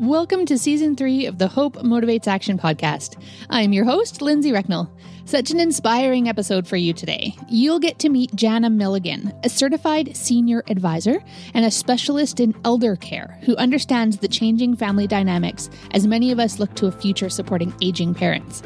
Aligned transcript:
Welcome 0.00 0.44
to 0.46 0.58
season 0.58 0.96
three 0.96 1.24
of 1.26 1.38
the 1.38 1.46
Hope 1.46 1.76
Motivates 1.76 2.26
Action 2.26 2.58
podcast. 2.58 3.16
I'm 3.48 3.72
your 3.72 3.84
host, 3.84 4.20
Lindsay 4.20 4.50
Recknell. 4.50 4.92
Such 5.24 5.52
an 5.52 5.60
inspiring 5.60 6.28
episode 6.28 6.66
for 6.66 6.76
you 6.76 6.92
today. 6.92 7.36
You'll 7.48 7.78
get 7.78 8.00
to 8.00 8.08
meet 8.08 8.34
Jana 8.34 8.70
Milligan, 8.70 9.32
a 9.44 9.48
certified 9.48 10.16
senior 10.16 10.64
advisor 10.66 11.22
and 11.54 11.64
a 11.64 11.70
specialist 11.70 12.40
in 12.40 12.56
elder 12.64 12.96
care 12.96 13.38
who 13.42 13.54
understands 13.54 14.16
the 14.16 14.26
changing 14.26 14.74
family 14.74 15.06
dynamics 15.06 15.70
as 15.92 16.08
many 16.08 16.32
of 16.32 16.40
us 16.40 16.58
look 16.58 16.74
to 16.74 16.88
a 16.88 16.92
future 16.92 17.28
supporting 17.28 17.72
aging 17.80 18.14
parents. 18.14 18.64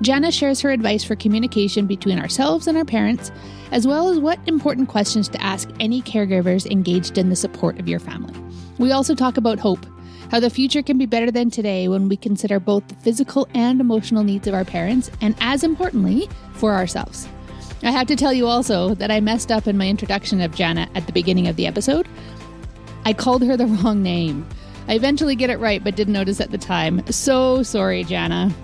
Jana 0.00 0.32
shares 0.32 0.60
her 0.60 0.72
advice 0.72 1.04
for 1.04 1.14
communication 1.14 1.86
between 1.86 2.18
ourselves 2.18 2.66
and 2.66 2.76
our 2.76 2.84
parents, 2.84 3.30
as 3.70 3.86
well 3.86 4.08
as 4.08 4.18
what 4.18 4.40
important 4.48 4.88
questions 4.88 5.28
to 5.28 5.40
ask 5.40 5.70
any 5.78 6.02
caregivers 6.02 6.68
engaged 6.68 7.16
in 7.16 7.28
the 7.28 7.36
support 7.36 7.78
of 7.78 7.88
your 7.88 8.00
family. 8.00 8.34
We 8.78 8.90
also 8.90 9.14
talk 9.14 9.36
about 9.36 9.60
hope 9.60 9.86
how 10.30 10.40
the 10.40 10.50
future 10.50 10.82
can 10.82 10.98
be 10.98 11.06
better 11.06 11.30
than 11.30 11.50
today 11.50 11.88
when 11.88 12.08
we 12.08 12.16
consider 12.16 12.58
both 12.58 12.86
the 12.88 12.94
physical 12.96 13.48
and 13.54 13.80
emotional 13.80 14.24
needs 14.24 14.46
of 14.46 14.54
our 14.54 14.64
parents, 14.64 15.10
and 15.20 15.34
as 15.40 15.64
importantly, 15.64 16.28
for 16.52 16.72
ourselves. 16.72 17.28
I 17.82 17.90
have 17.90 18.06
to 18.06 18.16
tell 18.16 18.32
you 18.32 18.46
also 18.46 18.94
that 18.94 19.10
I 19.10 19.20
messed 19.20 19.52
up 19.52 19.66
in 19.66 19.76
my 19.76 19.88
introduction 19.88 20.40
of 20.40 20.54
Jana 20.54 20.88
at 20.94 21.06
the 21.06 21.12
beginning 21.12 21.48
of 21.48 21.56
the 21.56 21.66
episode. 21.66 22.08
I 23.04 23.12
called 23.12 23.42
her 23.44 23.56
the 23.56 23.66
wrong 23.66 24.02
name. 24.02 24.46
I 24.88 24.94
eventually 24.94 25.36
get 25.36 25.50
it 25.50 25.58
right, 25.58 25.82
but 25.82 25.96
didn't 25.96 26.14
notice 26.14 26.40
at 26.40 26.50
the 26.50 26.58
time. 26.58 27.04
So 27.10 27.62
sorry, 27.62 28.04
Jana. 28.04 28.54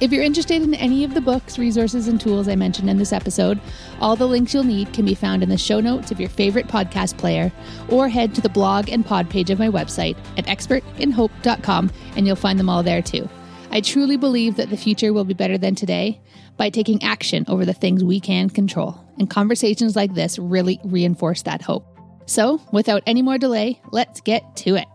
If 0.00 0.12
you're 0.12 0.24
interested 0.24 0.60
in 0.60 0.74
any 0.74 1.04
of 1.04 1.14
the 1.14 1.20
books, 1.20 1.56
resources, 1.56 2.08
and 2.08 2.20
tools 2.20 2.48
I 2.48 2.56
mentioned 2.56 2.90
in 2.90 2.98
this 2.98 3.12
episode, 3.12 3.60
all 4.00 4.16
the 4.16 4.26
links 4.26 4.52
you'll 4.52 4.64
need 4.64 4.92
can 4.92 5.04
be 5.04 5.14
found 5.14 5.42
in 5.42 5.48
the 5.48 5.56
show 5.56 5.78
notes 5.78 6.10
of 6.10 6.18
your 6.18 6.28
favorite 6.28 6.66
podcast 6.66 7.16
player, 7.16 7.52
or 7.88 8.08
head 8.08 8.34
to 8.34 8.40
the 8.40 8.48
blog 8.48 8.88
and 8.90 9.06
pod 9.06 9.30
page 9.30 9.50
of 9.50 9.60
my 9.60 9.68
website 9.68 10.16
at 10.36 10.46
expertinhope.com 10.46 11.90
and 12.16 12.26
you'll 12.26 12.36
find 12.36 12.58
them 12.58 12.68
all 12.68 12.82
there 12.82 13.02
too. 13.02 13.28
I 13.70 13.80
truly 13.80 14.16
believe 14.16 14.56
that 14.56 14.70
the 14.70 14.76
future 14.76 15.12
will 15.12 15.24
be 15.24 15.34
better 15.34 15.58
than 15.58 15.74
today 15.74 16.20
by 16.56 16.70
taking 16.70 17.02
action 17.02 17.44
over 17.48 17.64
the 17.64 17.72
things 17.72 18.02
we 18.02 18.20
can 18.20 18.50
control. 18.50 19.00
And 19.18 19.30
conversations 19.30 19.94
like 19.94 20.14
this 20.14 20.38
really 20.38 20.80
reinforce 20.84 21.42
that 21.42 21.62
hope. 21.62 21.86
So, 22.26 22.60
without 22.72 23.02
any 23.06 23.22
more 23.22 23.38
delay, 23.38 23.80
let's 23.92 24.20
get 24.20 24.56
to 24.56 24.76
it. 24.76 24.86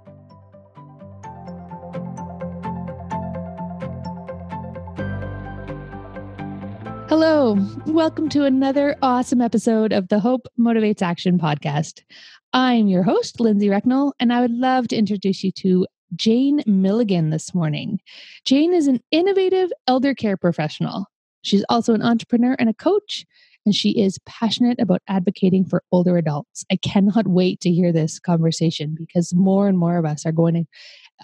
Welcome 7.50 8.30
to 8.30 8.46
another 8.46 8.96
awesome 9.02 9.42
episode 9.42 9.92
of 9.92 10.10
the 10.10 10.20
Hope 10.20 10.46
Motivates 10.60 11.02
Action 11.02 11.40
podcast. 11.40 12.04
I'm 12.54 12.88
your 12.88 13.02
host, 13.02 13.40
Lindsay 13.40 13.70
Recknell, 13.70 14.14
and 14.20 14.32
I 14.32 14.42
would 14.42 14.52
love 14.52 14.88
to 14.90 14.96
introduce 14.96 15.44
you 15.44 15.52
to 15.54 15.88
Jane 16.16 16.62
Milligan 16.68 17.32
this 17.32 17.56
morning. 17.56 18.02
Jane 18.46 18.72
is 18.72 18.86
an 18.86 19.00
innovative 19.10 19.72
elder 19.88 20.14
care 20.14 20.38
professional. 20.38 21.08
She's 21.42 21.66
also 21.70 21.96
an 21.96 22.04
entrepreneur 22.04 22.56
and 22.60 22.70
a 22.70 22.74
coach, 22.76 23.26
and 23.66 23.74
she 23.74 24.00
is 24.00 24.20
passionate 24.28 24.80
about 24.80 25.02
advocating 25.08 25.66
for 25.66 25.82
older 25.92 26.20
adults. 26.20 26.64
I 26.72 26.76
cannot 26.76 27.28
wait 27.28 27.62
to 27.62 27.72
hear 27.72 27.92
this 27.92 28.20
conversation 28.20 28.94
because 28.96 29.34
more 29.34 29.68
and 29.68 29.80
more 29.80 29.98
of 29.98 30.06
us 30.06 30.24
are 30.24 30.32
going 30.32 30.68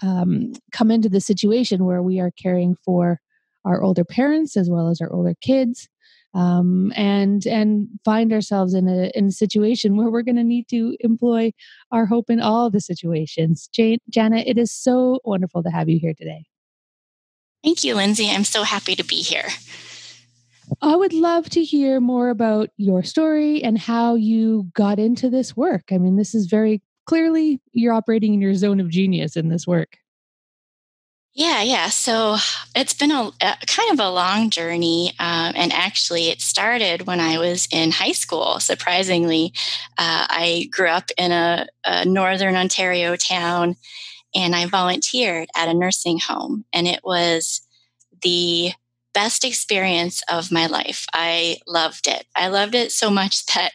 to 0.02 0.04
um, 0.04 0.54
come 0.72 0.90
into 0.90 1.08
the 1.08 1.20
situation 1.20 1.84
where 1.84 2.02
we 2.02 2.18
are 2.18 2.32
caring 2.32 2.74
for 2.84 3.20
our 3.64 3.80
older 3.80 4.04
parents 4.04 4.56
as 4.56 4.68
well 4.68 4.88
as 4.88 5.00
our 5.00 5.12
older 5.12 5.34
kids 5.40 5.88
um, 6.36 6.92
and 6.94 7.46
and 7.46 7.88
find 8.04 8.30
ourselves 8.32 8.74
in 8.74 8.88
a 8.88 9.10
in 9.14 9.26
a 9.26 9.32
situation 9.32 9.96
where 9.96 10.10
we're 10.10 10.22
going 10.22 10.36
to 10.36 10.44
need 10.44 10.68
to 10.68 10.94
employ 11.00 11.52
our 11.90 12.04
hope 12.04 12.28
in 12.28 12.40
all 12.40 12.70
the 12.70 12.80
situations. 12.80 13.68
Jane, 13.72 13.98
Jana, 14.10 14.38
it 14.46 14.58
is 14.58 14.70
so 14.70 15.18
wonderful 15.24 15.62
to 15.62 15.70
have 15.70 15.88
you 15.88 15.98
here 15.98 16.12
today. 16.16 16.44
Thank 17.64 17.84
you, 17.84 17.94
Lindsay. 17.94 18.30
I'm 18.30 18.44
so 18.44 18.64
happy 18.64 18.94
to 18.94 19.02
be 19.02 19.22
here. 19.22 19.48
I 20.82 20.94
would 20.94 21.14
love 21.14 21.48
to 21.50 21.64
hear 21.64 22.00
more 22.00 22.28
about 22.28 22.68
your 22.76 23.02
story 23.02 23.62
and 23.62 23.78
how 23.78 24.14
you 24.14 24.70
got 24.74 24.98
into 24.98 25.30
this 25.30 25.56
work. 25.56 25.84
I 25.90 25.96
mean, 25.96 26.16
this 26.16 26.34
is 26.34 26.46
very 26.46 26.82
clearly 27.06 27.62
you're 27.72 27.94
operating 27.94 28.34
in 28.34 28.42
your 28.42 28.54
zone 28.54 28.80
of 28.80 28.90
genius 28.90 29.36
in 29.36 29.48
this 29.48 29.66
work. 29.66 29.96
Yeah, 31.36 31.60
yeah. 31.60 31.88
So 31.90 32.36
it's 32.74 32.94
been 32.94 33.10
a, 33.10 33.30
a 33.42 33.56
kind 33.66 33.92
of 33.92 34.00
a 34.00 34.08
long 34.08 34.48
journey. 34.48 35.12
Um, 35.18 35.52
and 35.54 35.70
actually, 35.70 36.30
it 36.30 36.40
started 36.40 37.06
when 37.06 37.20
I 37.20 37.36
was 37.38 37.68
in 37.70 37.90
high 37.90 38.12
school. 38.12 38.58
Surprisingly, 38.58 39.52
uh, 39.98 40.26
I 40.30 40.68
grew 40.70 40.88
up 40.88 41.10
in 41.18 41.32
a, 41.32 41.66
a, 41.84 42.06
Northern 42.06 42.56
Ontario 42.56 43.16
town 43.16 43.76
and 44.34 44.56
I 44.56 44.64
volunteered 44.66 45.48
at 45.54 45.68
a 45.68 45.74
nursing 45.74 46.20
home. 46.20 46.64
And 46.72 46.86
it 46.86 47.00
was 47.04 47.60
the 48.22 48.72
best 49.12 49.44
experience 49.44 50.22
of 50.30 50.50
my 50.50 50.66
life. 50.66 51.04
I 51.12 51.58
loved 51.66 52.08
it. 52.08 52.26
I 52.34 52.48
loved 52.48 52.74
it 52.74 52.92
so 52.92 53.10
much 53.10 53.44
that 53.54 53.72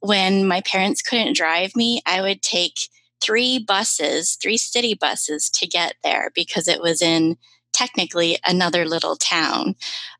when 0.00 0.46
my 0.46 0.60
parents 0.62 1.00
couldn't 1.00 1.36
drive 1.36 1.76
me, 1.76 2.02
I 2.04 2.20
would 2.20 2.42
take 2.42 2.74
three 3.22 3.58
buses, 3.58 4.36
three 4.40 4.56
city 4.56 4.94
buses 4.94 5.50
to 5.50 5.66
get 5.66 5.94
there 6.02 6.30
because 6.34 6.68
it 6.68 6.80
was 6.80 7.02
in 7.02 7.36
technically 7.72 8.38
another 8.46 8.84
little 8.84 9.16
town. 9.16 9.74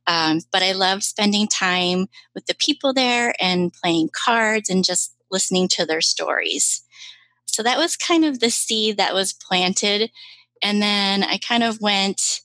Um, 0.07 0.41
but 0.53 0.63
I 0.63 0.73
loved 0.73 1.03
spending 1.03 1.47
time 1.47 2.07
with 2.35 2.47
the 2.47 2.55
people 2.55 2.93
there 2.93 3.35
and 3.41 3.73
playing 3.73 4.11
cards 4.13 4.71
and 4.71 4.85
just 4.85 5.15
listening 5.31 5.69
to 5.69 5.87
their 5.87 6.01
stories. 6.01 6.83
So 7.47 7.63
that 7.63 7.79
was 7.79 7.97
kind 7.97 8.25
of 8.25 8.41
the 8.41 8.51
seed 8.51 8.97
that 8.97 9.15
was 9.15 9.33
planted. 9.33 10.11
And 10.63 10.81
then 10.81 11.23
I 11.23 11.39
kind 11.39 11.63
of 11.63 11.81
went, 11.81 12.41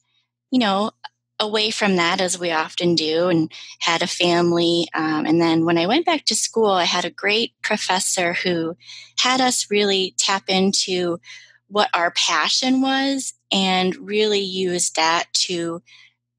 you 0.52 0.60
know, 0.60 0.92
away 1.40 1.69
from 1.69 1.97
that 1.97 2.22
as 2.22 2.40
we 2.40 2.51
often 2.51 2.96
do 2.96 3.28
and 3.28 3.51
had 3.79 4.01
a 4.01 4.07
family 4.07 4.88
um, 4.94 5.25
and 5.25 5.41
then 5.41 5.66
when 5.66 5.78
i 5.78 5.85
went 5.85 6.06
back 6.06 6.23
to 6.23 6.34
school 6.34 6.72
i 6.72 6.85
had 6.85 7.03
a 7.03 7.09
great 7.09 7.51
professor 7.62 8.34
who 8.34 8.75
had 9.19 9.41
us 9.41 9.69
really 9.69 10.13
tap 10.18 10.44
into 10.47 11.19
what 11.68 11.90
our 11.94 12.12
passion 12.12 12.81
was 12.81 13.34
and 13.51 13.95
really 13.95 14.40
use 14.40 14.91
that 14.91 15.25
to 15.34 15.81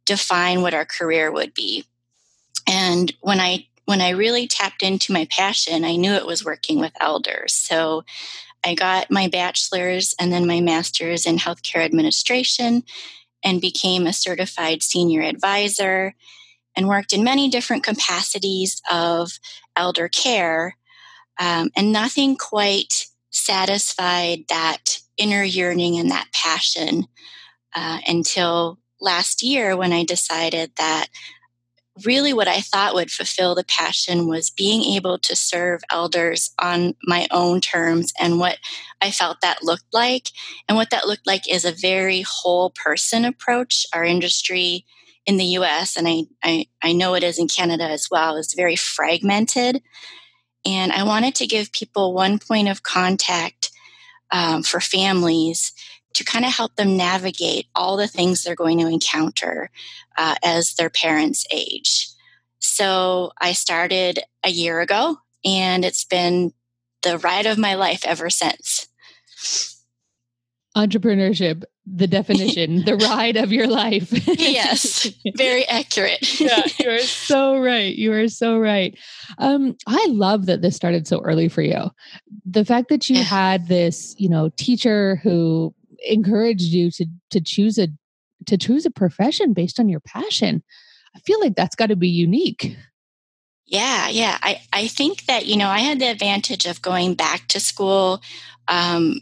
define 0.05 0.63
what 0.63 0.75
our 0.75 0.85
career 0.85 1.33
would 1.33 1.53
be. 1.55 1.85
And 2.67 3.13
when 3.21 3.41
i 3.41 3.67
when 3.85 4.01
i 4.01 4.11
really 4.11 4.47
tapped 4.47 4.83
into 4.83 5.13
my 5.13 5.27
passion 5.31 5.85
i 5.85 5.97
knew 5.97 6.13
it 6.13 6.27
was 6.27 6.45
working 6.45 6.81
with 6.81 6.93
elders. 7.01 7.55
So 7.55 8.05
i 8.65 8.75
got 8.75 9.11
my 9.11 9.29
bachelor's 9.29 10.15
and 10.21 10.33
then 10.33 10.47
my 10.47 10.61
master's 10.61 11.27
in 11.27 11.37
healthcare 11.37 11.85
administration 11.85 12.83
and 13.47 13.61
became 13.61 14.07
a 14.07 14.13
certified 14.13 14.83
senior 14.83 15.23
advisor 15.23 16.15
and 16.77 16.89
worked 16.89 17.13
in 17.13 17.23
many 17.23 17.49
different 17.49 17.85
capacities 17.85 18.83
of 18.91 19.39
elder 19.77 20.09
care. 20.09 20.77
Um, 21.39 21.71
and 21.77 21.93
nothing 21.93 22.37
quite 22.37 23.07
satisfied 23.31 24.41
that 24.49 24.99
inner 25.17 25.45
yearning 25.45 25.97
and 25.97 26.11
that 26.11 26.27
passion 26.35 27.07
uh, 27.75 28.01
until 28.09 28.79
last 29.01 29.45
year 29.45 29.77
when 29.77 29.93
I 29.93 30.05
decided 30.05 30.73
that 30.77 31.07
really 32.05 32.33
what 32.33 32.49
I 32.49 32.61
thought 32.61 32.95
would 32.95 33.11
fulfill 33.11 33.55
the 33.55 33.65
passion 33.65 34.29
was 34.29 34.51
being 34.51 34.83
able 34.95 35.19
to 35.19 35.35
serve 35.35 35.83
elders 35.91 36.51
on 36.59 36.95
my 37.05 37.27
own 37.31 37.61
terms 37.61 38.13
and 38.21 38.39
what 38.39 38.59
I 39.01 39.11
felt 39.11 39.41
that 39.41 39.63
looked 39.63 39.93
like. 39.93 40.29
And 40.69 40.77
what 40.77 40.91
that 40.91 41.07
looked 41.07 41.27
like 41.27 41.51
is 41.51 41.65
a 41.65 41.73
very 41.73 42.23
whole 42.23 42.71
person 42.71 43.25
approach. 43.25 43.87
Our 43.95 44.05
industry 44.05 44.85
in 45.25 45.39
the 45.39 45.45
US, 45.45 45.97
and 45.97 46.07
I, 46.07 46.25
I, 46.43 46.67
I 46.83 46.93
know 46.93 47.15
it 47.15 47.25
is 47.25 47.39
in 47.39 47.49
Canada 47.49 47.85
as 47.85 48.09
well, 48.11 48.37
is 48.37 48.55
very 48.55 48.77
fragmented. 48.77 49.83
And 50.65 50.93
I 50.93 51.03
wanted 51.05 51.35
to 51.37 51.47
give 51.47 51.73
people 51.73 52.13
one 52.13 52.39
point 52.39 52.69
of 52.69 52.83
contact 52.83 53.71
um, 54.33 54.63
for 54.63 54.81
families 54.81 55.73
to 56.17 56.25
kind 56.25 56.47
of 56.47 56.53
help 56.53 56.75
them 56.77 56.97
navigate 56.97 57.67
all 57.75 57.99
the 57.99 58.09
things 58.09 58.43
they're 58.43 58.55
going 58.55 58.79
to 58.79 58.87
encounter 58.87 59.71
uh, 60.17 60.35
as 60.43 60.75
their 60.75 60.89
parents 60.89 61.45
age. 61.53 62.09
So 62.59 63.33
I 63.39 63.53
started 63.53 64.21
a 64.43 64.49
year 64.49 64.81
ago, 64.81 65.19
and 65.45 65.85
it's 65.85 66.07
been 66.07 66.53
the 67.03 67.19
ride 67.19 67.45
of 67.45 67.59
my 67.59 67.75
life 67.75 68.03
ever 68.07 68.31
since. 68.31 68.89
Entrepreneurship, 70.75 71.65
the 71.85 72.07
definition, 72.07 72.85
the 72.87 72.97
ride 73.11 73.37
of 73.37 73.53
your 73.53 73.67
life. 73.67 74.11
yes, 74.39 75.11
very 75.37 75.67
accurate. 75.67 76.41
yeah, 76.41 76.63
you 76.81 76.89
are 76.89 76.99
so 77.01 77.59
right. 77.59 77.95
You 77.95 78.15
are 78.15 78.29
so 78.29 78.59
right. 78.59 78.99
Um, 79.37 79.77
I 79.87 80.07
love 80.09 80.47
that 80.47 80.63
this 80.63 80.77
started 80.77 81.07
so 81.07 81.21
early 81.21 81.49
for 81.49 81.61
you. 81.61 81.91
The 82.47 82.65
fact 82.65 82.89
that 82.89 83.11
you 83.11 83.23
had 83.23 83.69
this, 83.69 84.15
you 84.17 84.31
know, 84.31 84.49
teacher 84.57 85.17
who 85.23 85.75
encouraged 86.07 86.73
you 86.73 86.91
to 86.93 87.07
to 87.31 87.41
choose 87.41 87.79
a 87.79 87.89
to 88.47 88.57
choose 88.57 88.87
a 88.87 88.91
profession 88.91 89.53
based 89.53 89.81
on 89.81 89.89
your 89.89 90.01
passion. 90.01 90.63
I 91.15 91.19
feel 91.21 91.41
like 91.41 91.57
that's 91.57 91.77
got 91.77 91.87
to 91.87 91.97
be 91.97 92.09
unique. 92.09 92.77
Yeah, 93.67 94.09
yeah. 94.09 94.39
I, 94.43 94.61
I 94.73 94.87
think 94.87 95.25
that, 95.27 95.47
you 95.47 95.57
know, 95.57 95.69
I 95.69 95.81
had 95.81 95.99
the 95.99 96.07
advantage 96.07 96.67
of 96.67 96.83
going 96.83 97.15
back 97.15 97.49
to 97.49 97.59
school 97.59 98.23
um, 98.69 99.21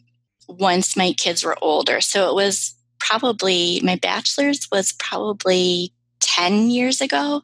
once 0.48 0.96
my 0.96 1.12
kids 1.12 1.44
were 1.44 1.56
older. 1.62 2.00
So 2.02 2.28
it 2.28 2.34
was 2.34 2.75
probably 2.98 3.80
my 3.82 3.96
bachelor's 3.96 4.69
was 4.70 4.92
probably 4.92 5.94
10 6.20 6.70
years 6.70 7.00
ago. 7.00 7.42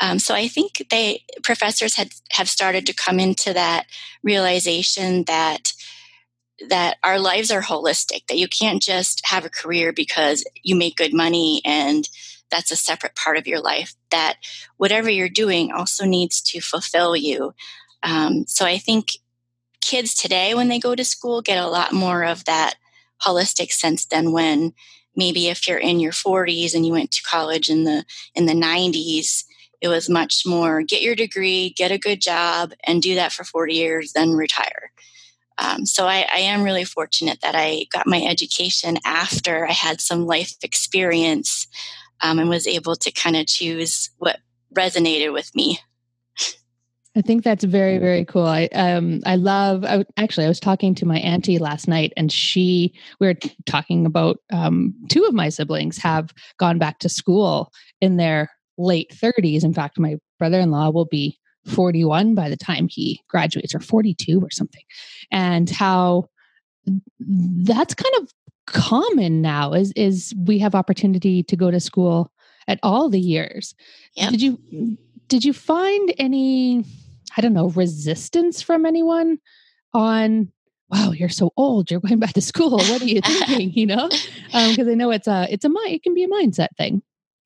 Um, 0.00 0.20
so 0.20 0.32
I 0.34 0.46
think 0.46 0.86
they 0.90 1.24
professors 1.42 1.96
had 1.96 2.12
have 2.30 2.48
started 2.48 2.86
to 2.86 2.94
come 2.94 3.18
into 3.18 3.52
that 3.52 3.86
realization 4.22 5.24
that 5.24 5.72
that 6.68 6.96
our 7.04 7.18
lives 7.18 7.50
are 7.50 7.62
holistic, 7.62 8.26
that 8.26 8.38
you 8.38 8.48
can't 8.48 8.82
just 8.82 9.26
have 9.26 9.44
a 9.44 9.50
career 9.50 9.92
because 9.92 10.44
you 10.62 10.74
make 10.74 10.96
good 10.96 11.14
money 11.14 11.62
and 11.64 12.08
that's 12.50 12.70
a 12.70 12.76
separate 12.76 13.14
part 13.14 13.36
of 13.36 13.46
your 13.46 13.60
life, 13.60 13.94
that 14.10 14.36
whatever 14.78 15.10
you're 15.10 15.28
doing 15.28 15.70
also 15.70 16.04
needs 16.04 16.40
to 16.40 16.60
fulfill 16.60 17.14
you. 17.14 17.52
Um, 18.02 18.46
so 18.46 18.64
I 18.64 18.78
think 18.78 19.18
kids 19.80 20.14
today, 20.14 20.54
when 20.54 20.68
they 20.68 20.78
go 20.78 20.94
to 20.94 21.04
school, 21.04 21.42
get 21.42 21.62
a 21.62 21.68
lot 21.68 21.92
more 21.92 22.24
of 22.24 22.44
that 22.46 22.76
holistic 23.22 23.70
sense 23.72 24.06
than 24.06 24.32
when 24.32 24.72
maybe 25.16 25.48
if 25.48 25.66
you're 25.66 25.78
in 25.78 26.00
your 26.00 26.12
40s 26.12 26.74
and 26.74 26.86
you 26.86 26.92
went 26.92 27.10
to 27.10 27.22
college 27.22 27.68
in 27.68 27.84
the 27.84 28.04
in 28.34 28.46
the 28.46 28.52
90s 28.52 29.44
it 29.80 29.88
was 29.88 30.08
much 30.08 30.44
more 30.46 30.82
get 30.82 31.02
your 31.02 31.16
degree 31.16 31.70
get 31.76 31.90
a 31.90 31.98
good 31.98 32.20
job 32.20 32.72
and 32.84 33.02
do 33.02 33.16
that 33.16 33.32
for 33.32 33.42
40 33.44 33.74
years 33.74 34.12
then 34.12 34.30
retire 34.30 34.92
um, 35.58 35.84
so 35.84 36.06
I, 36.06 36.26
I, 36.32 36.38
am 36.40 36.62
really 36.62 36.84
fortunate 36.84 37.40
that 37.42 37.54
I 37.56 37.86
got 37.92 38.06
my 38.06 38.22
education 38.22 38.98
after 39.04 39.66
I 39.66 39.72
had 39.72 40.00
some 40.00 40.24
life 40.24 40.54
experience 40.62 41.66
um, 42.20 42.38
and 42.38 42.48
was 42.48 42.66
able 42.66 42.94
to 42.96 43.10
kind 43.10 43.36
of 43.36 43.46
choose 43.46 44.10
what 44.18 44.38
resonated 44.74 45.32
with 45.32 45.54
me. 45.54 45.80
I 47.16 47.20
think 47.20 47.42
that's 47.42 47.64
very 47.64 47.98
very 47.98 48.24
cool. 48.24 48.46
I 48.46 48.66
um 48.66 49.22
I 49.26 49.34
love. 49.34 49.84
I, 49.84 50.04
actually, 50.16 50.44
I 50.44 50.48
was 50.48 50.60
talking 50.60 50.94
to 50.96 51.06
my 51.06 51.18
auntie 51.18 51.58
last 51.58 51.88
night, 51.88 52.12
and 52.16 52.30
she 52.30 52.94
we 53.18 53.26
were 53.26 53.34
talking 53.66 54.06
about 54.06 54.38
um, 54.52 54.94
two 55.08 55.24
of 55.24 55.34
my 55.34 55.48
siblings 55.48 55.98
have 55.98 56.32
gone 56.58 56.78
back 56.78 57.00
to 57.00 57.08
school 57.08 57.72
in 58.00 58.18
their 58.18 58.50
late 58.76 59.12
thirties. 59.12 59.64
In 59.64 59.74
fact, 59.74 59.98
my 59.98 60.18
brother 60.38 60.60
in 60.60 60.70
law 60.70 60.90
will 60.90 61.06
be 61.06 61.36
41 61.66 62.34
by 62.34 62.48
the 62.48 62.56
time 62.56 62.88
he 62.88 63.20
graduates 63.28 63.74
or 63.74 63.80
42 63.80 64.40
or 64.40 64.50
something. 64.50 64.82
And 65.30 65.68
how 65.68 66.28
that's 67.20 67.94
kind 67.94 68.14
of 68.22 68.32
common 68.66 69.40
now 69.40 69.72
is 69.72 69.92
is 69.96 70.34
we 70.44 70.58
have 70.58 70.74
opportunity 70.74 71.42
to 71.42 71.56
go 71.56 71.70
to 71.70 71.80
school 71.80 72.30
at 72.66 72.78
all 72.82 73.08
the 73.08 73.20
years. 73.20 73.74
Yep. 74.14 74.30
did 74.30 74.42
you 74.42 74.98
did 75.28 75.44
you 75.44 75.52
find 75.52 76.12
any 76.18 76.84
i 77.36 77.40
don't 77.40 77.54
know 77.54 77.68
resistance 77.70 78.62
from 78.62 78.84
anyone 78.84 79.38
on 79.94 80.50
wow 80.90 81.12
you're 81.12 81.28
so 81.28 81.50
old 81.56 81.90
you're 81.90 82.00
going 82.00 82.18
back 82.18 82.34
to 82.34 82.40
school. 82.40 82.78
What 82.78 83.02
are 83.02 83.06
you 83.06 83.20
thinking? 83.20 83.72
You 83.72 83.86
know? 83.86 84.08
Because 84.08 84.78
um, 84.80 84.88
i 84.88 84.94
know 84.94 85.10
it's 85.10 85.28
a 85.28 85.46
it's 85.50 85.64
a 85.64 85.70
it 85.86 86.02
can 86.02 86.14
be 86.14 86.24
a 86.24 86.28
mindset 86.28 86.68
thing. 86.76 87.02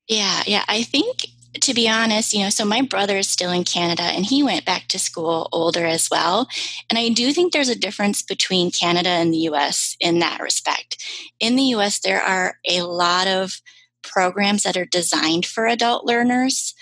Yeah 0.07 0.43
yeah. 0.45 0.65
I 0.67 0.83
think 0.83 1.27
to 1.61 1.73
be 1.73 1.87
honest, 1.87 2.33
you 2.33 2.43
know, 2.43 2.49
so 2.49 2.65
my 2.65 2.81
brother 2.81 3.17
is 3.17 3.27
still 3.27 3.51
in 3.51 3.63
Canada 3.63 4.03
and 4.03 4.25
he 4.25 4.43
went 4.43 4.65
back 4.65 4.87
to 4.87 4.99
school 4.99 5.49
older 5.51 5.85
as 5.85 6.09
well. 6.09 6.47
And 6.89 6.97
I 6.97 7.09
do 7.09 7.31
think 7.31 7.53
there's 7.53 7.69
a 7.69 7.79
difference 7.79 8.21
between 8.21 8.71
Canada 8.71 9.09
and 9.09 9.33
the 9.33 9.49
US 9.49 9.95
in 9.99 10.19
that 10.19 10.41
respect. 10.41 11.03
In 11.39 11.55
the 11.55 11.75
US, 11.75 11.99
there 11.99 12.21
are 12.21 12.57
a 12.67 12.81
lot 12.81 13.27
of 13.27 13.61
programs 14.01 14.63
that 14.63 14.77
are 14.77 14.85
designed 14.85 15.45
for 15.45 15.65
adult 15.65 16.05
learners. 16.05 16.73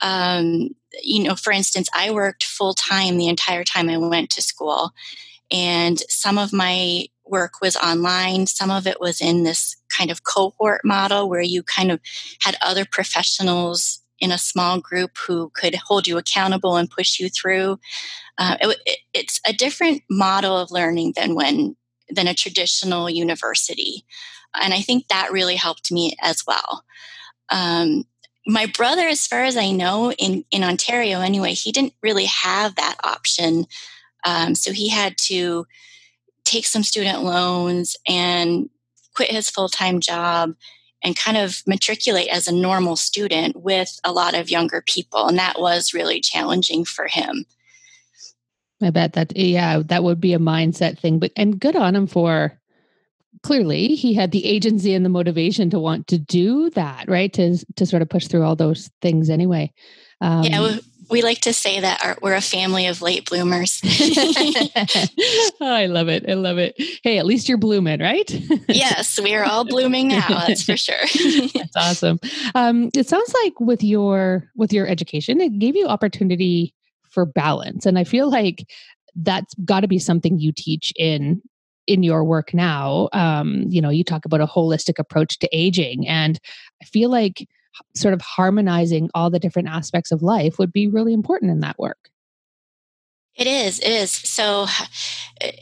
Um, 0.00 0.70
you 1.02 1.22
know, 1.22 1.34
for 1.34 1.52
instance, 1.52 1.88
I 1.94 2.10
worked 2.10 2.44
full 2.44 2.74
time 2.74 3.16
the 3.16 3.28
entire 3.28 3.64
time 3.64 3.88
I 3.88 3.96
went 3.98 4.30
to 4.30 4.42
school. 4.42 4.90
And 5.50 5.98
some 6.08 6.38
of 6.38 6.52
my 6.52 7.06
work 7.24 7.60
was 7.60 7.76
online, 7.76 8.46
some 8.46 8.70
of 8.70 8.86
it 8.86 9.00
was 9.00 9.20
in 9.20 9.42
this 9.42 9.76
kind 9.96 10.10
of 10.10 10.24
cohort 10.24 10.82
model 10.84 11.28
where 11.28 11.42
you 11.42 11.62
kind 11.62 11.90
of 11.90 12.00
had 12.42 12.56
other 12.62 12.84
professionals 12.84 14.02
in 14.20 14.32
a 14.32 14.38
small 14.38 14.80
group 14.80 15.16
who 15.26 15.50
could 15.50 15.74
hold 15.74 16.06
you 16.06 16.18
accountable 16.18 16.76
and 16.76 16.90
push 16.90 17.18
you 17.20 17.28
through. 17.28 17.78
Uh, 18.36 18.56
it, 18.60 18.78
it, 18.86 18.98
it's 19.14 19.40
a 19.46 19.52
different 19.52 20.02
model 20.10 20.56
of 20.56 20.70
learning 20.70 21.12
than 21.16 21.34
when 21.34 21.76
than 22.10 22.26
a 22.26 22.34
traditional 22.34 23.10
university, 23.10 24.04
and 24.58 24.72
I 24.72 24.80
think 24.80 25.08
that 25.08 25.32
really 25.32 25.56
helped 25.56 25.92
me 25.92 26.16
as 26.22 26.44
well. 26.46 26.84
Um, 27.50 28.04
my 28.46 28.64
brother, 28.64 29.06
as 29.06 29.26
far 29.26 29.44
as 29.44 29.56
I 29.56 29.72
know, 29.72 30.12
in 30.12 30.44
in 30.50 30.64
Ontario 30.64 31.20
anyway, 31.20 31.52
he 31.52 31.72
didn't 31.72 31.94
really 32.02 32.26
have 32.26 32.76
that 32.76 32.96
option, 33.04 33.66
um, 34.24 34.54
so 34.54 34.72
he 34.72 34.88
had 34.88 35.18
to 35.18 35.66
take 36.44 36.64
some 36.64 36.82
student 36.82 37.22
loans 37.22 37.94
and 38.08 38.70
quit 39.14 39.30
his 39.30 39.50
full 39.50 39.68
time 39.68 40.00
job 40.00 40.54
and 41.02 41.16
kind 41.16 41.36
of 41.36 41.62
matriculate 41.66 42.28
as 42.28 42.48
a 42.48 42.52
normal 42.52 42.96
student 42.96 43.56
with 43.56 44.00
a 44.04 44.12
lot 44.12 44.34
of 44.34 44.50
younger 44.50 44.82
people. 44.82 45.26
And 45.26 45.38
that 45.38 45.60
was 45.60 45.94
really 45.94 46.20
challenging 46.20 46.84
for 46.84 47.06
him. 47.06 47.46
I 48.82 48.90
bet 48.90 49.14
that, 49.14 49.36
yeah, 49.36 49.82
that 49.86 50.04
would 50.04 50.20
be 50.20 50.34
a 50.34 50.38
mindset 50.38 50.98
thing. 50.98 51.18
But, 51.18 51.32
and 51.36 51.60
good 51.60 51.76
on 51.76 51.96
him 51.96 52.06
for 52.06 52.58
clearly 53.42 53.88
he 53.88 54.14
had 54.14 54.30
the 54.30 54.44
agency 54.44 54.94
and 54.94 55.04
the 55.04 55.10
motivation 55.10 55.70
to 55.70 55.78
want 55.78 56.06
to 56.08 56.18
do 56.18 56.70
that, 56.70 57.08
right? 57.08 57.32
To, 57.34 57.56
to 57.76 57.86
sort 57.86 58.02
of 58.02 58.08
push 58.08 58.26
through 58.26 58.42
all 58.44 58.56
those 58.56 58.90
things 59.00 59.30
anyway. 59.30 59.72
Um, 60.20 60.44
yeah, 60.44 60.78
we 61.10 61.22
like 61.22 61.40
to 61.42 61.52
say 61.52 61.80
that 61.80 62.04
our, 62.04 62.16
we're 62.20 62.34
a 62.34 62.40
family 62.40 62.86
of 62.86 63.00
late 63.00 63.28
bloomers. 63.28 63.80
oh, 63.84 65.54
I 65.60 65.86
love 65.86 66.08
it. 66.08 66.28
I 66.28 66.34
love 66.34 66.58
it. 66.58 66.74
Hey, 67.02 67.18
at 67.18 67.26
least 67.26 67.48
you're 67.48 67.58
blooming, 67.58 68.00
right? 68.00 68.30
yes, 68.68 69.18
we 69.20 69.34
are 69.34 69.44
all 69.44 69.64
blooming 69.64 70.08
now. 70.08 70.44
That's 70.46 70.62
for 70.62 70.76
sure. 70.76 70.96
that's 71.54 71.76
awesome. 71.76 72.18
Um, 72.54 72.90
it 72.94 73.08
sounds 73.08 73.34
like 73.42 73.58
with 73.60 73.82
your 73.82 74.50
with 74.56 74.72
your 74.72 74.86
education, 74.86 75.40
it 75.40 75.58
gave 75.58 75.76
you 75.76 75.86
opportunity 75.86 76.74
for 77.10 77.24
balance, 77.24 77.86
and 77.86 77.98
I 77.98 78.04
feel 78.04 78.30
like 78.30 78.66
that's 79.16 79.54
got 79.64 79.80
to 79.80 79.88
be 79.88 79.98
something 79.98 80.38
you 80.38 80.52
teach 80.54 80.92
in 80.96 81.42
in 81.86 82.02
your 82.02 82.22
work 82.22 82.52
now. 82.52 83.08
Um, 83.12 83.64
you 83.68 83.80
know, 83.80 83.90
you 83.90 84.04
talk 84.04 84.26
about 84.26 84.42
a 84.42 84.46
holistic 84.46 84.98
approach 84.98 85.38
to 85.38 85.48
aging, 85.52 86.06
and 86.06 86.38
I 86.82 86.84
feel 86.84 87.10
like 87.10 87.48
sort 87.94 88.14
of 88.14 88.20
harmonizing 88.20 89.10
all 89.14 89.30
the 89.30 89.38
different 89.38 89.68
aspects 89.68 90.12
of 90.12 90.22
life 90.22 90.58
would 90.58 90.72
be 90.72 90.88
really 90.88 91.12
important 91.12 91.50
in 91.50 91.60
that 91.60 91.78
work. 91.78 92.10
It 93.38 93.46
is, 93.46 93.78
it 93.78 93.90
is. 93.90 94.10
So, 94.10 94.66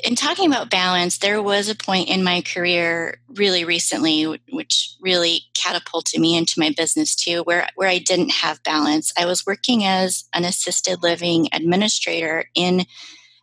in 0.02 0.14
talking 0.14 0.50
about 0.50 0.70
balance, 0.70 1.18
there 1.18 1.42
was 1.42 1.68
a 1.68 1.74
point 1.74 2.08
in 2.08 2.24
my 2.24 2.40
career 2.40 3.20
really 3.28 3.66
recently, 3.66 4.24
which 4.50 4.94
really 4.98 5.42
catapulted 5.52 6.18
me 6.18 6.38
into 6.38 6.58
my 6.58 6.72
business 6.74 7.14
too, 7.14 7.42
where, 7.42 7.68
where 7.74 7.88
I 7.88 7.98
didn't 7.98 8.30
have 8.30 8.62
balance. 8.62 9.12
I 9.18 9.26
was 9.26 9.44
working 9.44 9.84
as 9.84 10.24
an 10.32 10.44
assisted 10.44 11.02
living 11.02 11.48
administrator 11.52 12.46
in 12.54 12.86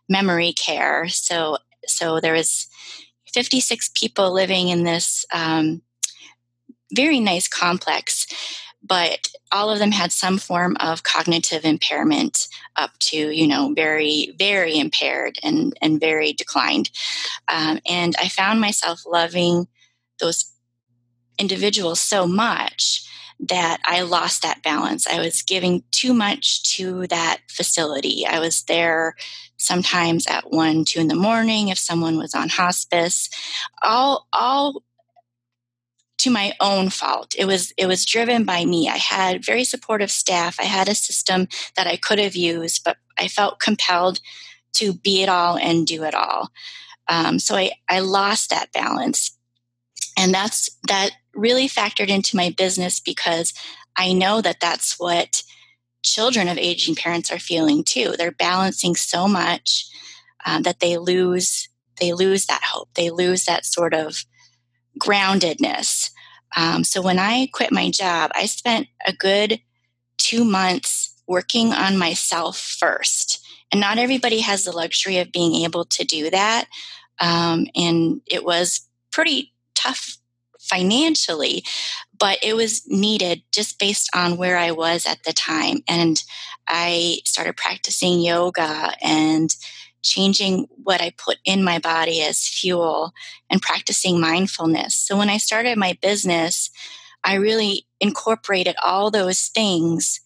memory 0.08 0.52
care. 0.52 1.06
So, 1.06 1.58
so 1.86 2.18
there 2.18 2.34
was 2.34 2.66
56 3.32 3.92
people 3.94 4.32
living 4.32 4.68
in 4.68 4.82
this 4.82 5.24
um, 5.32 5.80
very 6.92 7.20
nice 7.20 7.46
complex 7.46 8.26
but 8.86 9.28
all 9.50 9.70
of 9.70 9.78
them 9.78 9.92
had 9.92 10.12
some 10.12 10.38
form 10.38 10.76
of 10.78 11.02
cognitive 11.02 11.64
impairment 11.64 12.46
up 12.76 12.90
to 12.98 13.30
you 13.30 13.46
know 13.46 13.72
very 13.74 14.34
very 14.38 14.78
impaired 14.78 15.38
and 15.42 15.74
and 15.80 16.00
very 16.00 16.32
declined. 16.32 16.90
Um, 17.48 17.80
and 17.86 18.14
i 18.20 18.28
found 18.28 18.60
myself 18.60 19.02
loving 19.06 19.66
those 20.20 20.52
individuals 21.38 22.00
so 22.00 22.26
much 22.26 23.08
that 23.40 23.80
i 23.84 24.02
lost 24.02 24.42
that 24.42 24.62
balance. 24.62 25.06
I 25.06 25.18
was 25.18 25.42
giving 25.42 25.82
too 25.90 26.14
much 26.14 26.62
to 26.76 27.06
that 27.08 27.38
facility. 27.48 28.26
I 28.26 28.38
was 28.38 28.62
there 28.64 29.14
sometimes 29.56 30.26
at 30.26 30.50
one 30.50 30.84
two 30.84 31.00
in 31.00 31.08
the 31.08 31.14
morning 31.14 31.68
if 31.68 31.78
someone 31.78 32.18
was 32.18 32.34
on 32.34 32.48
hospice. 32.48 33.28
All 33.82 34.26
all 34.32 34.82
to 36.24 36.30
my 36.30 36.54
own 36.58 36.88
fault. 36.88 37.34
It 37.36 37.44
was 37.44 37.74
it 37.76 37.86
was 37.86 38.06
driven 38.06 38.44
by 38.44 38.64
me. 38.64 38.88
I 38.88 38.96
had 38.96 39.44
very 39.44 39.62
supportive 39.62 40.10
staff. 40.10 40.58
I 40.58 40.64
had 40.64 40.88
a 40.88 40.94
system 40.94 41.48
that 41.76 41.86
I 41.86 41.96
could 41.96 42.18
have 42.18 42.34
used, 42.34 42.82
but 42.82 42.96
I 43.18 43.28
felt 43.28 43.60
compelled 43.60 44.20
to 44.76 44.94
be 44.94 45.22
it 45.22 45.28
all 45.28 45.58
and 45.58 45.86
do 45.86 46.02
it 46.02 46.14
all. 46.14 46.48
Um, 47.08 47.38
so 47.38 47.56
I, 47.56 47.72
I 47.90 48.00
lost 48.00 48.48
that 48.48 48.72
balance, 48.72 49.36
and 50.18 50.32
that's 50.32 50.70
that 50.88 51.10
really 51.34 51.68
factored 51.68 52.08
into 52.08 52.36
my 52.36 52.54
business 52.56 53.00
because 53.00 53.52
I 53.94 54.14
know 54.14 54.40
that 54.40 54.60
that's 54.60 54.98
what 54.98 55.42
children 56.02 56.48
of 56.48 56.56
aging 56.56 56.94
parents 56.94 57.30
are 57.30 57.38
feeling 57.38 57.84
too. 57.84 58.14
They're 58.16 58.32
balancing 58.32 58.96
so 58.96 59.28
much 59.28 59.86
uh, 60.46 60.62
that 60.62 60.80
they 60.80 60.96
lose 60.96 61.68
they 62.00 62.14
lose 62.14 62.46
that 62.46 62.62
hope. 62.64 62.88
They 62.94 63.10
lose 63.10 63.44
that 63.44 63.66
sort 63.66 63.92
of 63.92 64.24
groundedness. 65.00 66.10
Um, 66.56 66.84
so 66.84 67.02
when 67.02 67.18
I 67.18 67.48
quit 67.52 67.72
my 67.72 67.90
job, 67.90 68.30
I 68.34 68.46
spent 68.46 68.88
a 69.06 69.12
good 69.12 69.60
two 70.18 70.44
months 70.44 71.14
working 71.26 71.72
on 71.72 71.98
myself 71.98 72.58
first. 72.58 73.44
And 73.72 73.80
not 73.80 73.98
everybody 73.98 74.40
has 74.40 74.64
the 74.64 74.72
luxury 74.72 75.18
of 75.18 75.32
being 75.32 75.64
able 75.64 75.84
to 75.86 76.04
do 76.04 76.30
that. 76.30 76.66
Um, 77.20 77.66
and 77.74 78.20
it 78.26 78.44
was 78.44 78.88
pretty 79.10 79.52
tough 79.74 80.18
financially, 80.60 81.64
but 82.18 82.38
it 82.42 82.54
was 82.54 82.82
needed 82.86 83.42
just 83.52 83.78
based 83.78 84.08
on 84.14 84.36
where 84.36 84.56
I 84.56 84.70
was 84.70 85.06
at 85.06 85.22
the 85.24 85.32
time. 85.32 85.78
And 85.88 86.22
I 86.68 87.18
started 87.24 87.56
practicing 87.56 88.20
yoga 88.20 88.94
and 89.02 89.54
changing 90.04 90.66
what 90.82 91.00
I 91.00 91.12
put 91.16 91.38
in 91.44 91.64
my 91.64 91.78
body 91.78 92.22
as 92.22 92.46
fuel 92.46 93.12
and 93.50 93.60
practicing 93.60 94.20
mindfulness. 94.20 94.96
So 94.96 95.16
when 95.16 95.30
I 95.30 95.38
started 95.38 95.76
my 95.76 95.98
business, 96.00 96.70
I 97.24 97.34
really 97.34 97.86
incorporated 98.00 98.76
all 98.82 99.10
those 99.10 99.48
things 99.48 100.20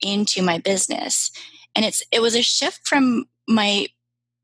into 0.00 0.42
my 0.42 0.58
business. 0.58 1.30
And 1.74 1.84
it's 1.84 2.02
it 2.10 2.20
was 2.20 2.34
a 2.34 2.42
shift 2.42 2.86
from 2.86 3.26
my 3.48 3.86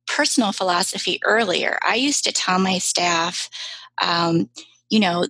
personal 0.06 0.52
philosophy 0.52 1.18
earlier. 1.24 1.78
I 1.82 1.96
used 1.96 2.24
to 2.24 2.32
tell 2.32 2.58
my 2.58 2.78
staff, 2.78 3.50
um, 4.00 4.48
you 4.88 5.00
know, 5.00 5.26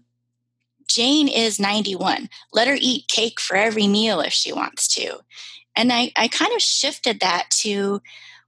Jane 0.87 1.29
is 1.29 1.59
91. 1.59 2.29
Let 2.53 2.69
her 2.69 2.77
eat 2.79 3.09
cake 3.09 3.41
for 3.41 3.57
every 3.57 3.87
meal 3.87 4.21
if 4.21 4.33
she 4.33 4.53
wants 4.53 4.87
to. 4.95 5.19
And 5.75 5.93
I, 5.93 6.13
I 6.17 6.29
kind 6.29 6.55
of 6.55 6.63
shifted 6.63 7.21
that 7.21 7.51
to, 7.59 8.01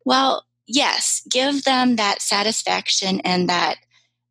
well, 0.05 0.45
yes, 0.69 1.23
give 1.29 1.65
them 1.65 1.97
that 1.97 2.23
satisfaction 2.23 3.21
and 3.21 3.49
that 3.49 3.79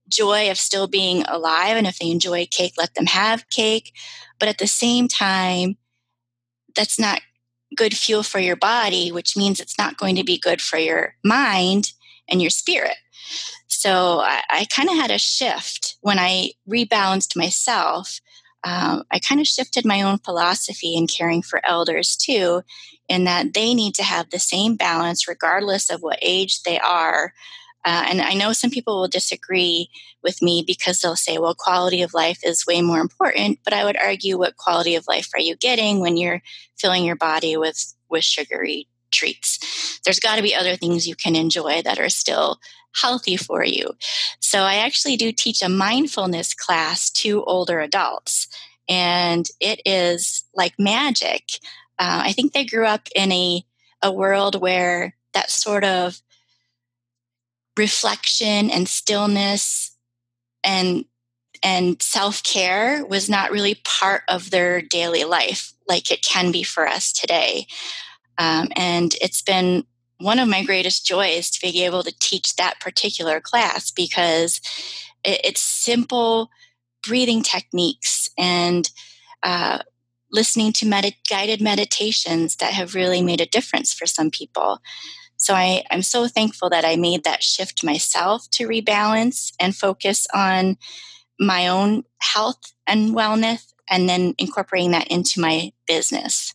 joy 0.09 0.49
of 0.49 0.57
still 0.57 0.87
being 0.87 1.23
alive. 1.23 1.75
And 1.75 1.87
if 1.87 1.99
they 1.99 2.09
enjoy 2.09 2.47
cake, 2.49 2.73
let 2.77 2.93
them 2.95 3.07
have 3.07 3.49
cake. 3.49 3.91
But 4.39 4.47
at 4.47 4.59
the 4.59 4.67
same 4.67 5.07
time, 5.07 5.77
that's 6.75 6.99
not 6.99 7.21
good 7.75 7.97
fuel 7.97 8.23
for 8.23 8.39
your 8.39 8.55
body, 8.55 9.11
which 9.11 9.35
means 9.35 9.59
it's 9.59 9.77
not 9.77 9.97
going 9.97 10.15
to 10.15 10.23
be 10.23 10.37
good 10.37 10.61
for 10.61 10.77
your 10.77 11.15
mind 11.23 11.91
and 12.29 12.41
your 12.41 12.51
spirit. 12.51 12.95
So 13.67 14.19
I, 14.19 14.41
I 14.49 14.65
kind 14.65 14.89
of 14.89 14.95
had 14.95 15.11
a 15.11 15.17
shift 15.17 15.97
when 16.01 16.19
I 16.19 16.51
rebalanced 16.69 17.35
myself. 17.35 18.19
Um, 18.67 19.03
I 19.09 19.19
kind 19.19 19.39
of 19.39 19.47
shifted 19.47 19.85
my 19.85 20.01
own 20.01 20.17
philosophy 20.17 20.95
in 20.95 21.07
caring 21.07 21.41
for 21.41 21.65
elders 21.65 22.17
too, 22.17 22.63
in 23.07 23.23
that 23.23 23.53
they 23.53 23.73
need 23.73 23.95
to 23.95 24.03
have 24.03 24.29
the 24.29 24.39
same 24.39 24.75
balance 24.75 25.25
regardless 25.25 25.89
of 25.89 26.01
what 26.01 26.19
age 26.21 26.63
they 26.63 26.77
are. 26.77 27.33
Uh, 27.85 28.03
and 28.09 28.21
I 28.21 28.33
know 28.33 28.51
some 28.51 28.69
people 28.69 28.99
will 28.99 29.07
disagree 29.07 29.89
with 30.21 30.41
me 30.41 30.65
because 30.67 30.99
they'll 30.99 31.15
say, 31.15 31.37
well, 31.37 31.55
quality 31.55 32.01
of 32.01 32.13
life 32.13 32.39
is 32.43 32.67
way 32.67 32.81
more 32.81 32.99
important. 32.99 33.59
But 33.63 33.71
I 33.71 33.85
would 33.85 33.95
argue, 33.95 34.37
what 34.37 34.57
quality 34.57 34.95
of 34.95 35.07
life 35.07 35.29
are 35.33 35.39
you 35.39 35.55
getting 35.55 36.01
when 36.01 36.17
you're 36.17 36.41
filling 36.77 37.05
your 37.05 37.15
body 37.15 37.55
with, 37.55 37.95
with 38.09 38.25
sugary 38.25 38.89
treats? 39.11 40.01
There's 40.03 40.19
got 40.19 40.35
to 40.35 40.41
be 40.41 40.53
other 40.53 40.75
things 40.75 41.07
you 41.07 41.15
can 41.15 41.37
enjoy 41.37 41.83
that 41.83 41.99
are 41.99 42.09
still 42.09 42.59
healthy 42.95 43.37
for 43.37 43.63
you. 43.63 43.91
So 44.39 44.59
I 44.59 44.75
actually 44.75 45.17
do 45.17 45.31
teach 45.31 45.61
a 45.61 45.69
mindfulness 45.69 46.53
class 46.53 47.09
to 47.11 47.43
older 47.43 47.79
adults. 47.79 48.47
And 48.89 49.47
it 49.59 49.81
is 49.85 50.45
like 50.55 50.73
magic. 50.79 51.43
Uh, 51.99 52.23
I 52.25 52.31
think 52.31 52.53
they 52.53 52.65
grew 52.65 52.85
up 52.85 53.07
in 53.15 53.31
a, 53.31 53.63
a 54.01 54.11
world 54.11 54.59
where 54.59 55.15
that 55.33 55.51
sort 55.51 55.83
of 55.83 56.21
reflection 57.77 58.71
and 58.71 58.87
stillness 58.87 59.95
and 60.63 61.05
and 61.63 62.01
self-care 62.01 63.03
was 63.05 63.29
not 63.29 63.51
really 63.51 63.81
part 63.83 64.21
of 64.27 64.51
their 64.51 64.81
daily 64.81 65.23
life 65.23 65.73
like 65.87 66.11
it 66.11 66.23
can 66.23 66.51
be 66.51 66.63
for 66.63 66.87
us 66.87 67.11
today 67.11 67.65
um, 68.37 68.67
and 68.75 69.15
it's 69.21 69.41
been 69.41 69.83
one 70.19 70.39
of 70.39 70.47
my 70.47 70.63
greatest 70.63 71.05
joys 71.05 71.49
to 71.51 71.61
be 71.61 71.83
able 71.85 72.03
to 72.03 72.13
teach 72.19 72.55
that 72.55 72.79
particular 72.79 73.39
class 73.39 73.91
because 73.91 74.59
it's 75.23 75.61
simple 75.61 76.49
breathing 77.05 77.43
techniques 77.43 78.29
and 78.37 78.89
uh, 79.43 79.79
listening 80.31 80.73
to 80.73 80.85
med- 80.85 81.15
guided 81.29 81.61
meditations 81.61 82.55
that 82.57 82.73
have 82.73 82.95
really 82.95 83.21
made 83.21 83.41
a 83.41 83.45
difference 83.45 83.93
for 83.93 84.05
some 84.05 84.31
people 84.31 84.79
so 85.37 85.53
I, 85.53 85.83
I'm 85.91 86.01
so 86.01 86.27
thankful 86.27 86.69
that 86.71 86.83
I 86.83 86.95
made 86.95 87.23
that 87.23 87.43
shift 87.43 87.83
myself 87.83 88.49
to 88.51 88.67
rebalance 88.67 89.53
and 89.59 89.75
focus 89.75 90.27
on 90.33 90.77
my 91.39 91.67
own 91.67 92.03
health 92.19 92.73
and 92.87 93.15
wellness 93.15 93.71
and 93.89 94.09
then 94.09 94.33
incorporating 94.37 94.91
that 94.91 95.07
into 95.07 95.39
my 95.39 95.71
business. 95.87 96.53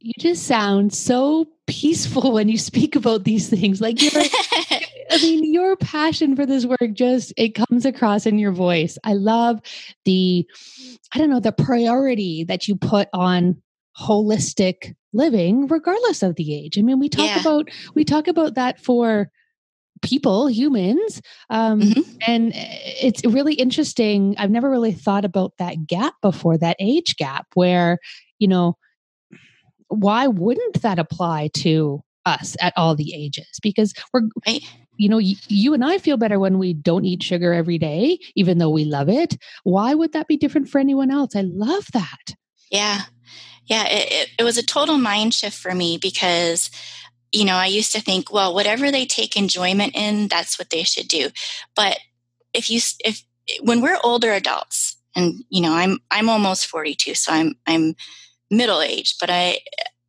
You 0.00 0.12
just 0.18 0.46
sound 0.46 0.94
so 0.94 1.46
peaceful 1.66 2.32
when 2.32 2.48
you 2.48 2.56
speak 2.58 2.96
about 2.96 3.24
these 3.24 3.48
things. 3.48 3.80
Like 3.80 4.00
you're, 4.00 4.10
I 5.10 5.18
mean, 5.20 5.52
your 5.52 5.76
passion 5.76 6.34
for 6.36 6.46
this 6.46 6.64
work 6.64 6.92
just 6.92 7.34
it 7.36 7.54
comes 7.54 7.84
across 7.84 8.24
in 8.24 8.38
your 8.38 8.52
voice. 8.52 8.96
I 9.04 9.12
love 9.12 9.60
the, 10.04 10.46
I 11.14 11.18
don't 11.18 11.30
know, 11.30 11.40
the 11.40 11.52
priority 11.52 12.44
that 12.44 12.66
you 12.66 12.76
put 12.76 13.08
on 13.12 13.60
holistic 13.98 14.94
living 15.12 15.66
regardless 15.66 16.22
of 16.22 16.36
the 16.36 16.54
age 16.54 16.78
i 16.78 16.82
mean 16.82 16.98
we 16.98 17.08
talk 17.08 17.26
yeah. 17.26 17.40
about 17.40 17.68
we 17.94 18.04
talk 18.04 18.28
about 18.28 18.54
that 18.54 18.80
for 18.80 19.30
people 20.02 20.46
humans 20.46 21.20
um, 21.50 21.80
mm-hmm. 21.80 22.00
and 22.26 22.52
it's 22.54 23.24
really 23.26 23.54
interesting 23.54 24.34
i've 24.38 24.50
never 24.50 24.70
really 24.70 24.92
thought 24.92 25.24
about 25.24 25.52
that 25.58 25.86
gap 25.86 26.14
before 26.22 26.56
that 26.56 26.76
age 26.78 27.16
gap 27.16 27.46
where 27.54 27.98
you 28.38 28.48
know 28.48 28.76
why 29.90 30.26
wouldn't 30.26 30.82
that 30.82 30.98
apply 30.98 31.50
to 31.54 32.02
us 32.26 32.56
at 32.60 32.72
all 32.76 32.94
the 32.94 33.14
ages? 33.14 33.58
Because 33.62 33.92
we're 34.12 34.22
you 34.96 35.08
know 35.08 35.18
you, 35.18 35.36
you 35.48 35.72
and 35.72 35.82
i 35.82 35.96
feel 35.96 36.18
better 36.18 36.38
when 36.38 36.58
we 36.58 36.74
don't 36.74 37.06
eat 37.06 37.22
sugar 37.22 37.54
every 37.54 37.78
day 37.78 38.18
even 38.34 38.58
though 38.58 38.68
we 38.70 38.84
love 38.84 39.08
it. 39.08 39.36
Why 39.64 39.94
would 39.94 40.12
that 40.12 40.28
be 40.28 40.36
different 40.36 40.68
for 40.68 40.78
anyone 40.78 41.10
else? 41.10 41.34
I 41.34 41.42
love 41.42 41.86
that. 41.92 42.34
Yeah. 42.70 43.02
Yeah, 43.66 43.86
it, 43.86 44.10
it, 44.10 44.28
it 44.40 44.42
was 44.42 44.58
a 44.58 44.64
total 44.64 44.98
mind 44.98 45.32
shift 45.32 45.56
for 45.56 45.74
me 45.74 45.96
because 45.96 46.70
you 47.32 47.44
know, 47.44 47.54
I 47.54 47.66
used 47.66 47.92
to 47.92 48.00
think, 48.00 48.32
well, 48.32 48.54
whatever 48.54 48.90
they 48.90 49.06
take 49.06 49.36
enjoyment 49.36 49.94
in, 49.94 50.28
that's 50.28 50.58
what 50.58 50.70
they 50.70 50.82
should 50.82 51.08
do. 51.08 51.28
But 51.76 51.98
if 52.52 52.68
you, 52.70 52.80
if, 53.04 53.24
when 53.62 53.80
we're 53.80 53.98
older 54.02 54.32
adults, 54.32 54.96
and 55.14 55.44
you 55.48 55.60
know, 55.60 55.72
I'm, 55.72 55.98
I'm 56.10 56.28
almost 56.28 56.66
42, 56.66 57.14
so 57.14 57.32
I'm, 57.32 57.54
I'm 57.66 57.94
middle 58.50 58.82
aged, 58.82 59.16
but 59.20 59.30
I, 59.30 59.60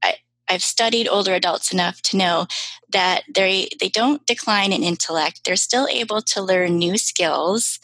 I, 0.03 0.15
I've 0.49 0.63
studied 0.63 1.07
older 1.07 1.33
adults 1.33 1.71
enough 1.71 2.01
to 2.03 2.17
know 2.17 2.47
that 2.91 3.23
they, 3.33 3.69
they 3.79 3.89
don't 3.89 4.25
decline 4.25 4.73
in 4.73 4.83
intellect. 4.83 5.41
They're 5.45 5.55
still 5.55 5.87
able 5.87 6.21
to 6.21 6.41
learn 6.41 6.77
new 6.77 6.97
skills. 6.97 7.79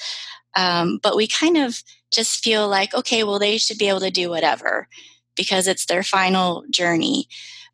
Um, 0.56 1.00
but 1.02 1.16
we 1.16 1.28
kind 1.28 1.58
of 1.58 1.84
just 2.12 2.44
feel 2.44 2.68
like, 2.68 2.94
okay, 2.94 3.24
well, 3.24 3.40
they 3.40 3.58
should 3.58 3.78
be 3.78 3.90
able 3.90 4.00
to 4.00 4.12
do 4.12 4.30
whatever 4.30 4.88
because 5.36 5.68
it's 5.68 5.86
their 5.86 6.04
final 6.04 6.64
journey. 6.72 7.28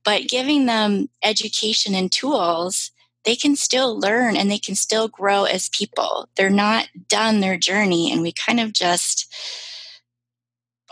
But 0.03 0.27
giving 0.27 0.65
them 0.65 1.07
education 1.23 1.95
and 1.95 2.11
tools, 2.11 2.91
they 3.23 3.35
can 3.35 3.55
still 3.55 3.97
learn 3.97 4.35
and 4.35 4.51
they 4.51 4.59
can 4.59 4.75
still 4.75 5.07
grow 5.07 5.45
as 5.45 5.69
people. 5.69 6.27
They're 6.35 6.49
not 6.49 6.89
done 7.07 7.39
their 7.39 7.57
journey, 7.57 8.11
and 8.11 8.21
we 8.21 8.33
kind 8.33 8.59
of 8.59 8.73
just 8.73 9.33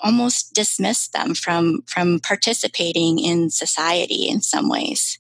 almost 0.01 0.53
dismiss 0.53 1.07
them 1.09 1.33
from 1.33 1.81
from 1.87 2.19
participating 2.19 3.19
in 3.19 3.49
society 3.49 4.27
in 4.27 4.41
some 4.41 4.69
ways 4.69 5.19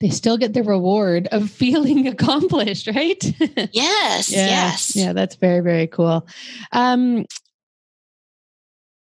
they 0.00 0.10
still 0.10 0.36
get 0.36 0.52
the 0.52 0.64
reward 0.64 1.28
of 1.30 1.48
feeling 1.62 2.08
accomplished, 2.08 2.88
right? 2.88 3.22
yes, 3.72 4.32
yeah, 4.32 4.46
yes. 4.46 4.96
Yeah, 4.96 5.12
that's 5.12 5.36
very, 5.36 5.60
very 5.60 5.86
cool. 5.86 6.26
Um, 6.72 7.24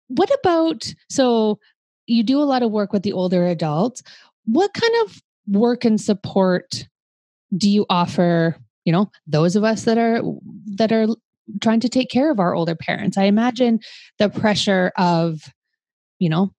what 0.08 0.30
about 0.40 0.90
so 1.10 1.58
you 2.06 2.22
do 2.22 2.40
a 2.40 2.44
lot 2.44 2.62
of 2.62 2.70
work 2.70 2.92
with 2.92 3.02
the 3.02 3.12
older 3.12 3.46
adults. 3.46 4.02
What 4.44 4.72
kind 4.72 4.92
of 5.04 5.22
work 5.48 5.84
and 5.84 6.00
support 6.00 6.86
do 7.56 7.68
you 7.68 7.86
offer, 7.90 8.56
you 8.84 8.92
know, 8.92 9.10
those 9.26 9.56
of 9.56 9.64
us 9.64 9.84
that 9.84 9.98
are 9.98 10.22
that 10.76 10.92
are 10.92 11.08
trying 11.62 11.80
to 11.80 11.88
take 11.88 12.10
care 12.10 12.30
of 12.30 12.40
our 12.40 12.54
older 12.54 12.74
parents? 12.74 13.16
I 13.16 13.24
imagine 13.24 13.80
the 14.18 14.28
pressure 14.28 14.92
of, 14.96 15.42
you 16.18 16.28
know, 16.28 16.52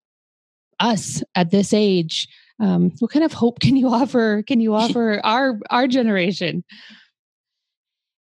us 0.79 1.23
at 1.35 1.51
this 1.51 1.73
age 1.73 2.27
um, 2.59 2.91
what 2.99 3.11
kind 3.11 3.25
of 3.25 3.33
hope 3.33 3.59
can 3.59 3.75
you 3.75 3.87
offer 3.93 4.43
can 4.43 4.59
you 4.59 4.75
offer 4.75 5.19
our 5.23 5.59
our 5.69 5.87
generation 5.87 6.63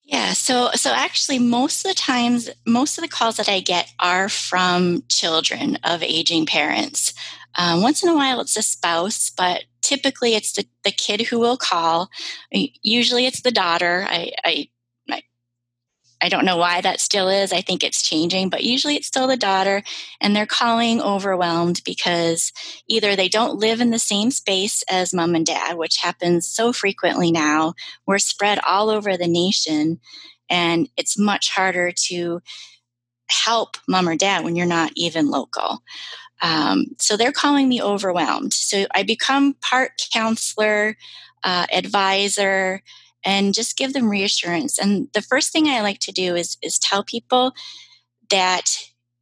yeah, 0.07 0.35
so 0.35 0.71
so 0.75 0.93
actually 0.93 1.39
most 1.39 1.85
of 1.85 1.91
the 1.91 1.95
times 1.95 2.51
most 2.67 2.99
of 2.99 3.03
the 3.03 3.09
calls 3.09 3.39
that 3.39 3.49
I 3.49 3.61
get 3.61 3.91
are 3.99 4.29
from 4.29 5.03
children 5.09 5.79
of 5.83 6.03
aging 6.03 6.45
parents. 6.45 7.15
Um, 7.57 7.81
once 7.81 8.03
in 8.03 8.11
a 8.11 8.15
while 8.15 8.41
it's 8.41 8.57
a 8.57 8.63
spouse, 8.63 9.31
but 9.31 9.65
typically 9.81 10.35
it's 10.35 10.53
the, 10.53 10.67
the 10.85 10.91
kid 10.91 11.23
who 11.23 11.39
will 11.39 11.57
call. 11.57 12.11
Usually 12.83 13.25
it's 13.25 13.41
the 13.41 13.51
daughter. 13.51 14.05
I, 14.07 14.33
I, 14.45 14.69
I 16.21 16.29
don't 16.29 16.45
know 16.45 16.57
why 16.57 16.81
that 16.81 17.01
still 17.01 17.29
is. 17.29 17.53
I 17.53 17.61
think 17.61 17.83
it's 17.83 18.03
changing, 18.03 18.49
but 18.49 18.65
usually 18.65 18.97
it's 18.97 19.07
still 19.07 19.27
the 19.27 19.37
daughter, 19.37 19.83
and 20.21 20.35
they're 20.35 20.47
calling 20.47 21.01
overwhelmed 21.01 21.83
because 21.85 22.53
either 22.89 23.15
they 23.15 23.29
don't 23.29 23.59
live 23.59 23.81
in 23.81 23.91
the 23.91 23.99
same 23.99 24.31
space 24.31 24.83
as 24.91 25.13
mom 25.15 25.35
and 25.35 25.45
dad, 25.47 25.77
which 25.77 25.99
happens 25.99 26.47
so 26.49 26.73
frequently 26.73 27.31
now. 27.31 27.75
We're 28.07 28.19
spread 28.19 28.59
all 28.67 28.91
over 28.91 29.17
the 29.17 29.29
nation, 29.29 30.01
and 30.49 30.89
it's 30.97 31.19
much 31.19 31.51
harder 31.51 31.93
to 32.07 32.41
help 33.29 33.77
mom 33.89 34.09
or 34.09 34.17
dad 34.17 34.45
when 34.45 34.57
you're 34.57 34.67
not 34.67 34.93
even 34.97 35.31
local. 35.31 35.83
Um, 36.43 36.87
so 36.99 37.17
they're 37.17 37.33
calling 37.33 37.69
me 37.69 37.83
overwhelmed. 37.83 38.53
So 38.53 38.87
I 38.95 39.03
become 39.03 39.55
part 39.55 39.93
counselor, 40.13 40.97
uh, 41.43 41.67
advisor, 41.73 42.83
and 43.25 43.55
just 43.55 43.77
give 43.77 43.93
them 43.93 44.11
reassurance. 44.11 44.79
And 44.79 45.09
the 45.15 45.23
first 45.23 45.53
thing 45.53 45.69
I 45.69 45.81
like 45.81 45.99
to 46.01 46.13
do 46.13 46.35
is 46.35 46.57
is 46.63 46.79
tell 46.79 47.03
people 47.03 47.53
that 48.31 48.65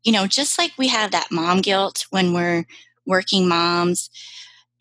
you 0.03 0.13
know 0.13 0.27
just 0.27 0.59
like 0.59 0.73
we 0.79 0.89
have 0.89 1.11
that 1.13 1.31
mom 1.31 1.61
guilt 1.61 2.07
when 2.11 2.33
we're 2.33 2.67
working 3.07 3.49
moms. 3.49 4.11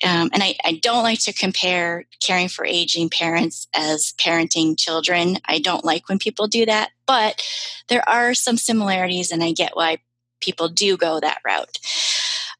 Um, 0.04 0.32
and 0.34 0.42
I, 0.42 0.56
I 0.66 0.80
don't 0.82 1.04
like 1.04 1.20
to 1.26 1.34
compare 1.34 2.06
caring 2.22 2.48
for 2.48 2.66
aging 2.66 3.12
parents 3.12 3.68
as 3.76 4.14
parenting 4.14 4.76
children. 4.78 5.38
I 5.46 5.60
don't 5.60 5.86
like 5.86 6.10
when 6.10 6.18
people 6.18 6.48
do 6.48 6.66
that, 6.66 6.90
but 7.06 7.44
there 7.88 8.08
are 8.10 8.34
some 8.34 8.58
similarities, 8.58 9.32
and 9.32 9.44
I 9.44 9.52
get 9.52 9.76
why 9.76 10.00
people 10.40 10.70
do 10.70 10.98
go 10.98 11.20
that 11.20 11.42
route. 11.46 11.78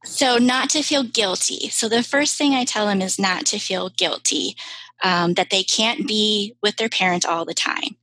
So, 0.04 0.38
not 0.38 0.70
to 0.72 0.84
feel 0.84 1.04
guilty. 1.04 1.70
So, 1.70 1.90
the 1.90 2.04
first 2.04 2.38
thing 2.38 2.54
I 2.54 2.64
tell 2.64 2.86
them 2.86 3.02
is 3.02 3.18
not 3.18 3.48
to 3.48 3.60
feel 3.60 3.90
guilty 3.90 4.56
um, 5.04 5.34
that 5.34 5.50
they 5.50 5.64
can't 5.64 6.08
be 6.08 6.56
with 6.62 6.78
their 6.78 6.90
parents 6.90 7.26
all 7.26 7.46
the 7.46 7.54
time. 7.54 7.96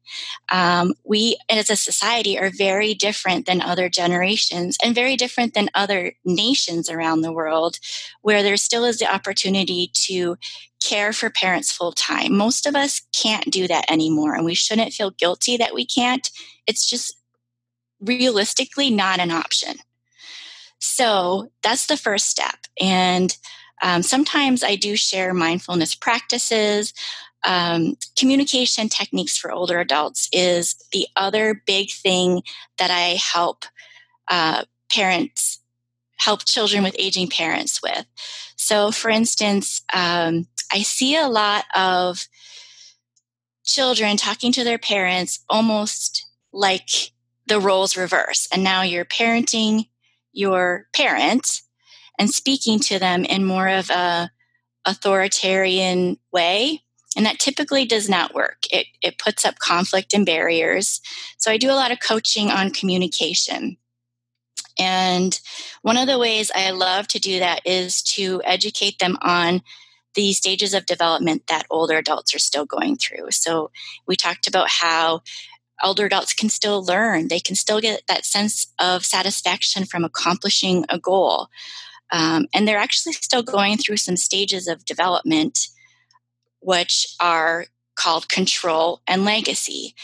Um, 0.51 0.95
we, 1.05 1.37
as 1.51 1.71
a 1.71 1.77
society, 1.77 2.39
are 2.39 2.51
very 2.51 2.95
different 2.95 3.47
than 3.47 3.61
other 3.61 3.89
generations 3.89 4.77
and 4.83 4.95
very 4.95 5.17
different 5.17 5.55
than 5.55 5.69
other 5.75 6.13
nations 6.25 6.89
around 6.89 7.21
the 7.21 7.33
world, 7.33 7.79
where 8.23 8.43
there 8.43 8.57
still 8.57 8.85
is 8.85 8.99
the 8.99 9.13
opportunity 9.13 9.91
to 10.07 10.37
care 10.83 11.13
for 11.13 11.29
parents 11.29 11.73
full 11.73 11.93
time. 11.93 12.37
Most 12.37 12.67
of 12.67 12.75
us 12.75 13.03
can't 13.15 13.51
do 13.51 13.69
that 13.69 13.91
anymore, 13.91 14.35
and 14.35 14.45
we 14.45 14.55
shouldn't 14.55 14.93
feel 14.93 15.11
guilty 15.11 15.57
that 15.57 15.75
we 15.75 15.85
can't. 15.85 16.31
It's 16.67 16.89
just 16.89 17.19
realistically 18.01 18.91
not 18.91 19.21
an 19.21 19.31
option. 19.31 19.77
So 20.79 21.51
that's 21.63 21.87
the 21.87 21.97
first 21.97 22.29
step. 22.29 22.57
And 22.81 23.37
um, 23.83 24.03
sometimes 24.03 24.63
I 24.63 24.77
do 24.77 24.97
share 24.97 25.35
mindfulness 25.35 25.95
practices. 25.95 26.93
Um, 27.45 27.97
communication 28.19 28.89
techniques 28.89 29.39
for 29.39 29.53
older 29.53 29.79
adults 29.79 30.29
is 30.33 30.75
the 30.93 31.07
other 31.17 31.63
big 31.67 31.91
thing 31.91 32.43
that 32.79 32.91
I 32.91 33.19
help 33.33 33.65
uh, 34.29 34.65
parents 34.93 35.61
help 36.17 36.45
children 36.45 36.83
with 36.83 36.97
aging 36.99 37.29
parents 37.29 37.81
with. 37.83 38.05
So, 38.57 38.91
for 38.91 39.09
instance, 39.09 39.83
um, 39.95 40.49
I 40.73 40.83
see 40.83 41.17
a 41.17 41.29
lot 41.29 41.65
of 41.75 42.27
children 43.65 44.17
talking 44.17 44.51
to 44.53 44.65
their 44.65 44.79
parents 44.79 45.41
almost 45.49 46.27
like 46.53 47.13
the 47.47 47.61
roles 47.61 47.97
reverse. 47.97 48.49
And 48.53 48.65
now 48.65 48.83
you're 48.83 49.05
parenting 49.05 49.89
your 50.33 50.87
parent 50.93 51.63
and 52.19 52.31
speaking 52.31 52.79
to 52.81 52.99
them 52.99 53.25
in 53.25 53.45
more 53.45 53.69
of 53.69 53.91
a 53.91 54.31
authoritarian 54.85 56.19
way. 56.33 56.83
And 57.17 57.27
that 57.27 57.39
typically 57.39 57.85
does 57.85 58.09
not 58.09 58.35
work. 58.35 58.65
It, 58.71 58.87
it 59.03 59.19
puts 59.19 59.45
up 59.45 59.59
conflict 59.59 60.15
and 60.15 60.27
barriers. 60.27 61.01
So 61.37 61.51
i 61.51 61.57
do 61.57 61.71
a 61.71 61.73
lot 61.73 61.93
of 61.93 62.01
coaching 62.01 62.51
on 62.51 62.71
communication. 62.71 63.77
And 64.79 65.39
one 65.83 65.97
of 65.97 66.07
the 66.07 66.19
ways 66.19 66.51
i 66.55 66.71
love 66.71 67.09
to 67.09 67.19
do 67.19 67.39
that 67.39 67.63
is 67.65 68.03
to 68.03 68.41
educate 68.45 68.99
them 68.99 69.17
on 69.21 69.63
the 70.15 70.33
stages 70.33 70.75
of 70.75 70.87
development 70.87 71.47
that 71.47 71.67
older 71.71 71.97
adults 71.97 72.35
are 72.35 72.41
still 72.41 72.65
going 72.65 72.97
through. 72.97 73.31
So 73.31 73.71
we 74.07 74.17
talked 74.17 74.47
about 74.47 74.69
how 74.69 75.23
older 75.83 76.07
adults 76.07 76.33
can 76.33 76.49
still 76.49 76.85
learn. 76.85 77.29
They 77.29 77.41
can 77.41 77.55
still 77.55 77.81
get 77.81 78.03
that 78.09 78.25
sense 78.25 78.67
of 78.79 79.05
satisfaction 79.05 79.85
from 79.85 80.05
accomplishing 80.05 80.85
a 80.89 80.99
goal 80.99 81.49
um, 82.11 82.47
and 82.55 82.67
they're 82.67 82.79
actually 82.79 83.13
still 83.13 83.43
going 83.43 83.77
through 83.77 83.99
some 83.99 84.17
stages 84.17 84.67
of 84.69 84.85
development, 84.85 85.69
which 86.61 87.07
are 87.21 87.67
called 87.97 88.29
control 88.29 89.01
and 89.07 89.25
legacy. 89.25 89.95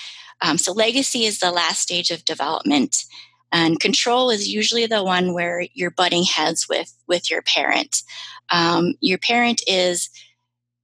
Um, 0.40 0.58
so, 0.58 0.72
legacy 0.72 1.24
is 1.24 1.38
the 1.38 1.50
last 1.50 1.80
stage 1.80 2.10
of 2.10 2.24
development, 2.24 3.04
and 3.52 3.80
control 3.80 4.30
is 4.30 4.48
usually 4.48 4.86
the 4.86 5.04
one 5.04 5.32
where 5.32 5.66
you're 5.72 5.90
butting 5.90 6.24
heads 6.24 6.68
with 6.68 6.92
with 7.06 7.30
your 7.30 7.42
parent. 7.42 8.02
Um, 8.50 8.94
your 9.00 9.18
parent 9.18 9.62
is 9.66 10.10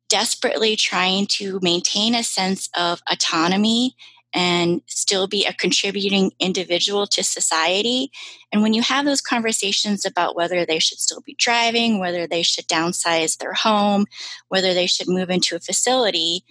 desperately 0.09 0.77
trying 0.77 1.27
to 1.27 1.59
maintain 1.63 2.15
a 2.15 2.23
sense 2.23 2.69
of 2.77 3.01
autonomy 3.11 3.95
and 4.33 4.83
still 4.87 5.27
be 5.27 5.45
a 5.45 5.53
contributing 5.53 6.33
individual 6.39 7.07
to 7.09 7.25
society. 7.25 8.11
And 8.53 8.63
when 8.63 8.75
you 8.75 8.83
have 8.83 9.05
those 9.05 9.21
conversations 9.21 10.05
about 10.05 10.37
whether 10.37 10.65
they 10.65 10.79
should 10.79 10.99
still 10.99 11.21
be 11.21 11.35
driving, 11.39 11.99
whether 11.99 12.27
they 12.27 12.43
should 12.43 12.69
downsize 12.69 13.39
their 13.39 13.55
home, 13.55 14.07
whether 14.49 14.73
they 14.75 14.87
should 14.87 15.09
move 15.09 15.31
into 15.31 15.57
a 15.57 15.61
facility, 15.61 16.45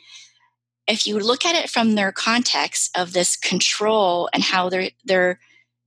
if 0.87 1.05
you 1.05 1.19
look 1.19 1.45
at 1.45 1.55
it 1.55 1.69
from 1.69 1.95
their 1.95 2.11
context 2.11 2.89
of 2.97 3.13
this 3.13 3.35
control 3.35 4.29
and 4.33 4.43
how 4.43 4.69
they're 4.69 4.89
they're 5.05 5.39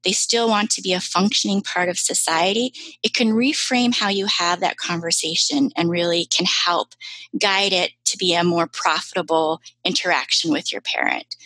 they 0.04 0.12
still 0.12 0.48
want 0.48 0.70
to 0.70 0.82
be 0.82 0.92
a 0.92 1.00
functioning 1.00 1.62
part 1.62 1.88
of 1.88 1.98
society, 1.98 2.72
it 3.02 3.14
can 3.14 3.28
reframe 3.28 3.94
how 3.94 4.08
you 4.08 4.26
have 4.26 4.60
that 4.60 4.76
conversation 4.76 5.70
and 5.76 5.90
really 5.90 6.26
can 6.26 6.46
help 6.46 6.94
guide 7.38 7.72
it 7.72 7.92
to 8.04 8.16
be 8.16 8.34
a 8.34 8.42
more 8.42 8.66
profitable 8.66 9.60
interaction 9.84 10.50
with 10.50 10.72
your 10.72 10.80
parent. 10.80 11.36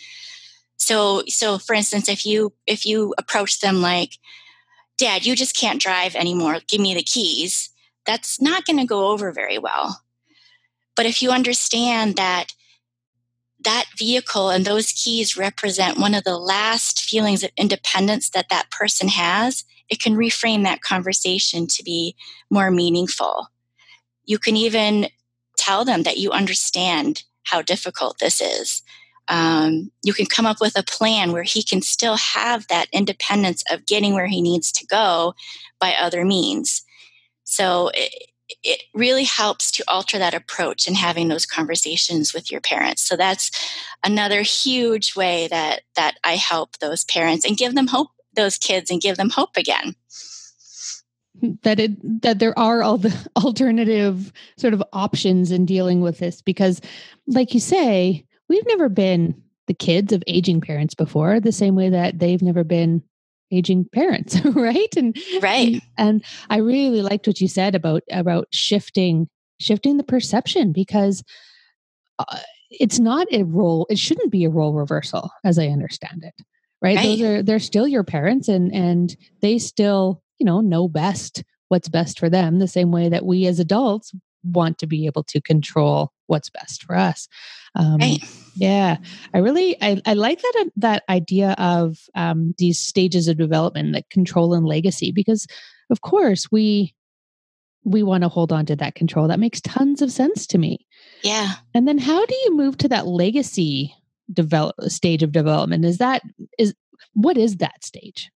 So, 0.87 1.23
so 1.27 1.57
for 1.57 1.73
instance, 1.73 2.07
if 2.07 2.25
you 2.25 2.53
if 2.65 2.85
you 2.85 3.13
approach 3.17 3.59
them 3.59 3.81
like, 3.81 4.13
"Dad, 4.97 5.25
you 5.25 5.35
just 5.35 5.53
can't 5.53 5.81
drive 5.81 6.15
anymore. 6.15 6.61
Give 6.65 6.79
me 6.79 6.93
the 6.93 7.03
keys," 7.03 7.69
that's 8.05 8.39
not 8.39 8.65
going 8.65 8.77
to 8.77 8.85
go 8.85 9.09
over 9.09 9.33
very 9.33 9.57
well. 9.57 10.01
But 10.95 11.05
if 11.05 11.21
you 11.21 11.29
understand 11.31 12.15
that 12.15 12.53
that 13.59 13.87
vehicle 13.97 14.49
and 14.49 14.63
those 14.63 14.93
keys 14.93 15.35
represent 15.35 15.99
one 15.99 16.15
of 16.15 16.23
the 16.23 16.37
last 16.37 17.01
feelings 17.01 17.43
of 17.43 17.51
independence 17.57 18.29
that 18.29 18.47
that 18.47 18.71
person 18.71 19.09
has, 19.09 19.65
it 19.89 19.99
can 19.99 20.15
reframe 20.15 20.63
that 20.63 20.79
conversation 20.81 21.67
to 21.67 21.83
be 21.83 22.15
more 22.49 22.71
meaningful. 22.71 23.47
You 24.23 24.39
can 24.39 24.55
even 24.55 25.09
tell 25.57 25.83
them 25.83 26.03
that 26.03 26.17
you 26.17 26.31
understand 26.31 27.23
how 27.43 27.61
difficult 27.61 28.19
this 28.19 28.39
is 28.39 28.83
um, 29.27 29.91
you 30.03 30.13
can 30.13 30.25
come 30.25 30.45
up 30.45 30.61
with 30.61 30.77
a 30.77 30.83
plan 30.83 31.31
where 31.31 31.43
he 31.43 31.63
can 31.63 31.81
still 31.81 32.17
have 32.17 32.67
that 32.67 32.87
independence 32.91 33.63
of 33.71 33.85
getting 33.85 34.13
where 34.13 34.27
he 34.27 34.41
needs 34.41 34.71
to 34.73 34.85
go 34.85 35.33
by 35.79 35.93
other 35.93 36.23
means. 36.23 36.83
So 37.43 37.91
it, 37.93 38.13
it 38.63 38.83
really 38.93 39.25
helps 39.25 39.71
to 39.71 39.83
alter 39.87 40.17
that 40.17 40.33
approach 40.33 40.87
and 40.87 40.95
having 40.95 41.27
those 41.27 41.45
conversations 41.45 42.33
with 42.33 42.51
your 42.51 42.61
parents. 42.61 43.03
So 43.03 43.15
that's 43.15 43.51
another 44.03 44.41
huge 44.41 45.15
way 45.15 45.47
that 45.49 45.81
that 45.95 46.15
I 46.23 46.35
help 46.35 46.77
those 46.77 47.03
parents 47.03 47.45
and 47.45 47.57
give 47.57 47.75
them 47.75 47.87
hope, 47.87 48.09
those 48.33 48.57
kids, 48.57 48.89
and 48.89 49.01
give 49.01 49.17
them 49.17 49.29
hope 49.29 49.57
again 49.57 49.95
that 51.63 51.79
it 51.79 52.21
that 52.21 52.39
there 52.39 52.57
are 52.57 52.81
all 52.83 52.97
the 52.97 53.13
alternative 53.35 54.31
sort 54.57 54.73
of 54.73 54.83
options 54.93 55.51
in 55.51 55.65
dealing 55.65 56.01
with 56.01 56.19
this 56.19 56.41
because 56.41 56.81
like 57.27 57.53
you 57.53 57.59
say 57.59 58.25
we've 58.49 58.65
never 58.67 58.89
been 58.89 59.41
the 59.67 59.73
kids 59.73 60.13
of 60.13 60.23
aging 60.27 60.61
parents 60.61 60.95
before, 60.95 61.39
the 61.39 61.51
same 61.51 61.75
way 61.75 61.89
that 61.89 62.19
they've 62.19 62.41
never 62.41 62.63
been 62.63 63.03
aging 63.51 63.85
parents, 63.93 64.43
right? 64.45 64.93
And 64.95 65.17
right. 65.41 65.73
And, 65.73 65.81
and 65.97 66.25
I 66.49 66.57
really 66.57 67.01
liked 67.01 67.27
what 67.27 67.41
you 67.41 67.47
said 67.47 67.75
about 67.75 68.03
about 68.11 68.47
shifting 68.51 69.27
shifting 69.59 69.97
the 69.97 70.03
perception 70.03 70.71
because 70.71 71.23
uh, 72.19 72.39
it's 72.69 72.99
not 72.99 73.27
a 73.31 73.43
role. 73.43 73.87
It 73.89 73.99
shouldn't 73.99 74.31
be 74.31 74.45
a 74.45 74.49
role 74.49 74.73
reversal, 74.73 75.31
as 75.43 75.57
I 75.57 75.67
understand 75.67 76.23
it. 76.23 76.33
Right? 76.81 76.97
right? 76.97 77.03
Those 77.03 77.21
are 77.21 77.43
they're 77.43 77.59
still 77.59 77.87
your 77.87 78.03
parents, 78.03 78.47
and 78.47 78.73
and 78.73 79.15
they 79.41 79.57
still 79.57 80.21
you 80.39 80.45
know 80.45 80.61
know 80.61 80.87
best 80.87 81.43
what's 81.69 81.89
best 81.89 82.17
for 82.19 82.29
them 82.29 82.59
the 82.59 82.67
same 82.67 82.91
way 82.91 83.09
that 83.09 83.25
we 83.25 83.45
as 83.45 83.59
adults 83.59 84.13
want 84.43 84.77
to 84.77 84.87
be 84.87 85.05
able 85.05 85.23
to 85.23 85.41
control 85.41 86.13
what's 86.27 86.49
best 86.49 86.83
for 86.83 86.95
us. 86.95 87.27
Um, 87.75 87.97
right. 87.97 88.23
Yeah, 88.55 88.97
I 89.33 89.37
really 89.39 89.77
I, 89.81 90.01
I 90.05 90.13
like 90.13 90.41
that 90.41 90.53
uh, 90.59 90.69
that 90.77 91.03
idea 91.09 91.55
of 91.57 91.97
um, 92.15 92.55
these 92.57 92.79
stages 92.79 93.27
of 93.27 93.37
development, 93.37 93.93
like 93.93 94.09
control 94.09 94.53
and 94.53 94.65
legacy, 94.65 95.11
because 95.11 95.45
of 95.89 96.01
course 96.01 96.51
we 96.51 96.93
we 97.83 98.03
want 98.03 98.23
to 98.23 98.29
hold 98.29 98.51
on 98.51 98.65
to 98.65 98.75
that 98.75 98.95
control. 98.95 99.27
That 99.27 99.39
makes 99.39 99.61
tons 99.61 100.01
of 100.01 100.11
sense 100.11 100.47
to 100.47 100.57
me. 100.57 100.85
Yeah. 101.23 101.53
And 101.73 101.87
then 101.87 101.97
how 101.97 102.25
do 102.25 102.35
you 102.45 102.57
move 102.57 102.77
to 102.79 102.89
that 102.89 103.07
legacy 103.07 103.93
develop 104.31 104.75
stage 104.87 105.23
of 105.23 105.31
development 105.31 105.85
is 105.85 105.99
that 105.99 106.21
is 106.59 106.73
what 107.13 107.37
is 107.37 107.57
that 107.57 107.83
stage 107.83 108.29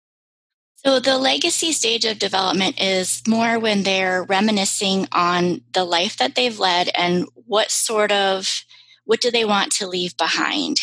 so 0.83 0.99
the 0.99 1.19
legacy 1.19 1.73
stage 1.73 2.05
of 2.05 2.17
development 2.17 2.81
is 2.81 3.21
more 3.27 3.59
when 3.59 3.83
they're 3.83 4.23
reminiscing 4.23 5.07
on 5.11 5.61
the 5.73 5.83
life 5.83 6.17
that 6.17 6.33
they've 6.33 6.57
led 6.57 6.89
and 6.95 7.27
what 7.51 7.69
sort 7.69 8.13
of 8.13 8.63
what 9.03 9.19
do 9.19 9.29
they 9.29 9.43
want 9.43 9.73
to 9.73 9.85
leave 9.85 10.15
behind 10.15 10.79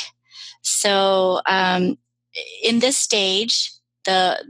so 0.61 1.41
um, 1.47 1.97
in 2.63 2.81
this 2.81 2.99
stage 2.99 3.73
the 4.05 4.45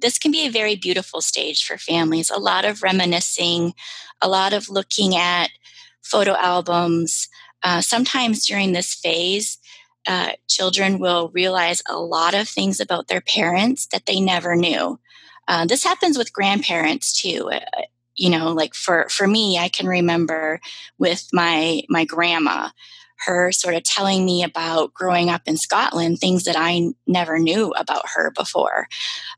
this 0.00 0.18
can 0.18 0.30
be 0.30 0.46
a 0.46 0.50
very 0.50 0.76
beautiful 0.76 1.20
stage 1.20 1.64
for 1.64 1.76
families 1.76 2.30
a 2.30 2.38
lot 2.38 2.64
of 2.64 2.84
reminiscing 2.84 3.72
a 4.22 4.28
lot 4.28 4.52
of 4.52 4.68
looking 4.68 5.16
at 5.16 5.50
photo 6.00 6.36
albums 6.36 7.28
uh, 7.64 7.80
sometimes 7.80 8.46
during 8.46 8.72
this 8.72 8.94
phase 8.94 9.58
uh, 10.06 10.30
children 10.48 11.00
will 11.00 11.30
realize 11.34 11.82
a 11.88 11.98
lot 11.98 12.34
of 12.34 12.48
things 12.48 12.78
about 12.78 13.08
their 13.08 13.22
parents 13.22 13.86
that 13.86 14.04
they 14.04 14.20
never 14.20 14.54
knew. 14.54 15.00
Uh, 15.48 15.64
this 15.64 15.82
happens 15.82 16.18
with 16.18 16.32
grandparents 16.32 17.18
too. 17.18 17.50
You 18.16 18.30
know, 18.30 18.52
like 18.52 18.74
for 18.74 19.08
for 19.08 19.26
me, 19.26 19.58
I 19.58 19.68
can 19.68 19.86
remember 19.86 20.60
with 20.98 21.28
my 21.32 21.82
my 21.88 22.04
grandma, 22.04 22.70
her 23.26 23.52
sort 23.52 23.74
of 23.74 23.82
telling 23.82 24.24
me 24.24 24.42
about 24.42 24.94
growing 24.94 25.30
up 25.30 25.42
in 25.46 25.56
Scotland, 25.56 26.18
things 26.18 26.44
that 26.44 26.56
I 26.58 26.92
never 27.06 27.38
knew 27.38 27.70
about 27.72 28.08
her 28.14 28.30
before. 28.30 28.86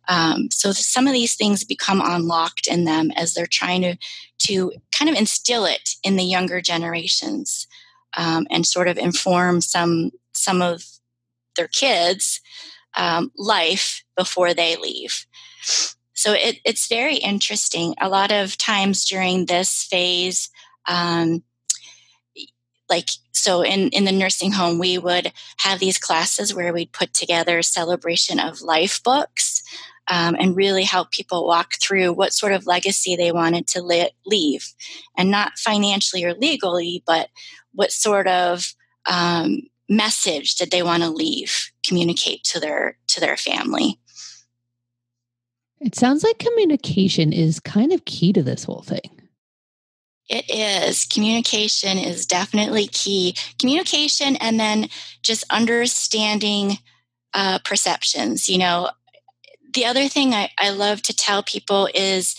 Um, 0.09 0.49
so 0.51 0.73
some 0.73 1.07
of 1.07 1.13
these 1.13 1.35
things 1.35 1.65
become 1.65 2.03
unlocked 2.05 2.67
in 2.67 2.85
them 2.85 3.11
as 3.13 3.35
they're 3.35 3.47
trying 3.47 3.83
to 3.83 3.97
to 4.39 4.73
kind 4.97 5.09
of 5.09 5.17
instill 5.17 5.65
it 5.65 5.91
in 6.03 6.17
the 6.17 6.25
younger 6.25 6.61
generations 6.61 7.67
um, 8.17 8.47
and 8.51 8.67
sort 8.67 8.89
of 8.89 8.99
inform 8.99 9.61
some 9.61 10.11
some 10.33 10.63
of 10.63 10.85
their 11.57 11.69
kids' 11.69 12.41
um, 12.97 13.31
life 13.37 14.05
before 14.17 14.55
they 14.55 14.77
leave. 14.77 15.27
So 16.17 16.33
it, 16.33 16.61
it's 16.65 16.89
very 16.89 17.17
interesting. 17.17 17.95
A 18.01 18.09
lot 18.09 18.33
of 18.33 18.57
times 18.57 19.05
during 19.05 19.47
this 19.47 19.85
phase, 19.85 20.49
um, 20.89 21.45
like 22.89 23.11
so 23.33 23.63
in, 23.63 23.91
in 23.91 24.05
the 24.05 24.13
nursing 24.13 24.53
home, 24.53 24.79
we 24.79 24.97
would 24.97 25.33
have 25.59 25.79
these 25.79 25.99
classes 25.99 26.55
where 26.55 26.73
we'd 26.73 26.93
put 26.93 27.13
together 27.13 27.61
celebration 27.61 28.41
of 28.41 28.63
life 28.63 29.03
books 29.03 29.63
um, 30.09 30.37
and 30.41 30.57
really 30.57 30.85
help 30.85 31.11
people 31.11 31.47
walk 31.47 31.75
through 31.81 32.13
what 32.13 32.33
sort 32.33 32.53
of 32.53 32.67
legacy 32.67 33.15
they 33.15 33.31
wanted 33.31 33.67
to 33.69 33.83
li- 33.83 34.13
leave, 34.25 34.73
and 35.19 35.31
not 35.31 35.59
financially 35.59 36.25
or 36.25 36.33
legally, 36.33 37.03
but 37.07 37.29
what 37.73 37.93
sort 37.93 38.27
of 38.27 38.75
um, 39.07 39.63
message 39.89 40.55
did 40.55 40.71
they 40.71 40.83
want 40.83 41.03
to 41.03 41.11
leave 41.11 41.71
communicate 41.85 42.43
to 42.45 42.59
their 42.59 42.97
to 43.07 43.21
their 43.21 43.37
family 43.37 44.01
it 45.87 45.95
sounds 45.95 46.25
like 46.25 46.39
communication 46.39 47.33
is 47.33 47.61
kind 47.61 47.93
of 47.93 48.05
key 48.05 48.33
to 48.33 48.43
this 48.43 48.65
whole 48.65 48.83
thing 48.83 49.11
it 50.29 50.45
is 50.51 51.05
communication 51.05 51.97
is 51.97 52.27
definitely 52.27 52.89
key 52.89 53.35
communication 53.59 54.37
and 54.37 54.59
then 54.59 54.89
just 55.23 55.45
understanding 55.51 56.79
uh, 57.35 57.59
perceptions 57.65 58.49
you 58.49 58.59
know 58.59 58.91
the 59.73 59.85
other 59.85 60.09
thing 60.09 60.35
I, 60.35 60.51
I 60.59 60.71
love 60.71 61.03
to 61.03 61.15
tell 61.15 61.43
people 61.43 61.89
is 61.95 62.35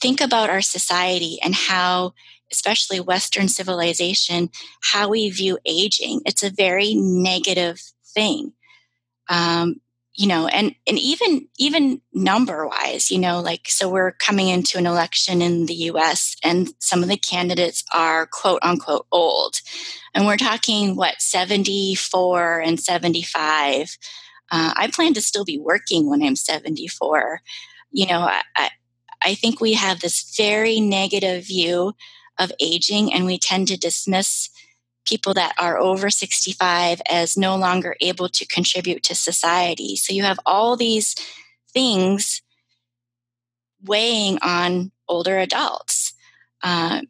think 0.00 0.20
about 0.20 0.50
our 0.50 0.60
society 0.60 1.38
and 1.42 1.54
how 1.54 2.12
especially 2.50 3.00
Western 3.00 3.48
civilization, 3.48 4.50
how 4.80 5.08
we 5.08 5.30
view 5.30 5.58
aging. 5.66 6.22
It's 6.24 6.42
a 6.42 6.50
very 6.50 6.94
negative 6.94 7.80
thing. 8.14 8.52
Um, 9.28 9.80
you 10.18 10.26
know, 10.26 10.48
and, 10.48 10.74
and 10.88 10.98
even 10.98 11.46
even 11.58 12.00
number 12.12 12.66
wise, 12.66 13.08
you 13.08 13.20
know, 13.20 13.40
like 13.40 13.68
so 13.68 13.88
we're 13.88 14.10
coming 14.10 14.48
into 14.48 14.76
an 14.76 14.84
election 14.84 15.40
in 15.40 15.66
the 15.66 15.74
US 15.92 16.34
and 16.42 16.70
some 16.80 17.04
of 17.04 17.08
the 17.08 17.16
candidates 17.16 17.84
are 17.94 18.26
quote 18.26 18.58
unquote 18.62 19.06
old. 19.12 19.60
And 20.12 20.26
we're 20.26 20.36
talking 20.36 20.96
what 20.96 21.20
74 21.22 22.58
and 22.58 22.80
75. 22.80 23.96
Uh, 24.50 24.72
I 24.74 24.88
plan 24.88 25.14
to 25.14 25.22
still 25.22 25.44
be 25.44 25.56
working 25.56 26.10
when 26.10 26.20
I'm 26.20 26.34
74. 26.34 27.40
You 27.92 28.06
know, 28.08 28.18
I, 28.18 28.42
I, 28.56 28.70
I 29.24 29.34
think 29.36 29.60
we 29.60 29.74
have 29.74 30.00
this 30.00 30.34
very 30.36 30.80
negative 30.80 31.46
view 31.46 31.92
of 32.40 32.50
aging, 32.60 33.12
and 33.12 33.24
we 33.24 33.38
tend 33.38 33.68
to 33.68 33.76
dismiss 33.76 34.50
people 35.08 35.34
that 35.34 35.54
are 35.58 35.78
over 35.78 36.10
65 36.10 37.00
as 37.08 37.36
no 37.36 37.56
longer 37.56 37.96
able 38.00 38.28
to 38.28 38.46
contribute 38.46 39.02
to 39.04 39.14
society. 39.14 39.96
So 39.96 40.12
you 40.12 40.22
have 40.22 40.40
all 40.44 40.76
these 40.76 41.14
things 41.72 42.42
weighing 43.82 44.38
on 44.42 44.92
older 45.08 45.38
adults. 45.38 46.14
Uh, 46.62 47.02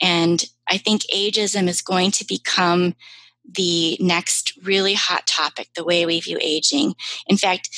and 0.00 0.44
I 0.68 0.78
think 0.78 1.02
ageism 1.14 1.68
is 1.68 1.82
going 1.82 2.10
to 2.12 2.26
become 2.26 2.94
the 3.52 3.96
next 4.00 4.58
really 4.62 4.94
hot 4.94 5.26
topic, 5.26 5.68
the 5.74 5.84
way 5.84 6.06
we 6.06 6.20
view 6.20 6.38
aging. 6.40 6.94
In 7.26 7.36
fact, 7.36 7.70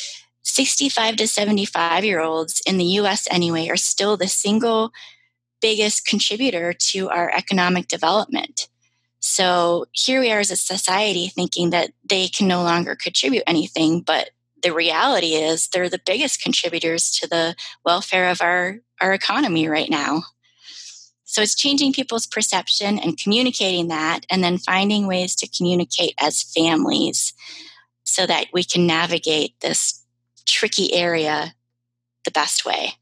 65 0.42 1.16
to 1.16 1.28
75 1.28 2.04
year 2.04 2.20
olds 2.20 2.60
in 2.66 2.78
the 2.78 2.84
US 2.84 3.28
anyway 3.30 3.68
are 3.68 3.76
still 3.76 4.16
the 4.16 4.28
single 4.28 4.92
biggest 5.60 6.04
contributor 6.06 6.72
to 6.72 7.08
our 7.08 7.30
economic 7.30 7.88
development. 7.88 8.68
So 9.22 9.86
here 9.92 10.20
we 10.20 10.32
are 10.32 10.40
as 10.40 10.50
a 10.50 10.56
society 10.56 11.28
thinking 11.28 11.70
that 11.70 11.92
they 12.04 12.26
can 12.26 12.48
no 12.48 12.64
longer 12.64 12.96
contribute 12.96 13.44
anything, 13.46 14.00
but 14.00 14.30
the 14.62 14.74
reality 14.74 15.34
is 15.34 15.68
they're 15.68 15.88
the 15.88 16.02
biggest 16.04 16.42
contributors 16.42 17.12
to 17.20 17.28
the 17.28 17.54
welfare 17.84 18.30
of 18.30 18.42
our, 18.42 18.78
our 19.00 19.12
economy 19.12 19.68
right 19.68 19.88
now. 19.88 20.24
So 21.24 21.40
it's 21.40 21.54
changing 21.54 21.92
people's 21.92 22.26
perception 22.26 22.98
and 22.98 23.16
communicating 23.16 23.88
that, 23.88 24.26
and 24.28 24.42
then 24.42 24.58
finding 24.58 25.06
ways 25.06 25.36
to 25.36 25.48
communicate 25.48 26.14
as 26.20 26.42
families 26.42 27.32
so 28.02 28.26
that 28.26 28.48
we 28.52 28.64
can 28.64 28.86
navigate 28.88 29.58
this 29.60 30.04
tricky 30.46 30.92
area 30.92 31.54
the 32.24 32.32
best 32.32 32.66
way. 32.66 32.94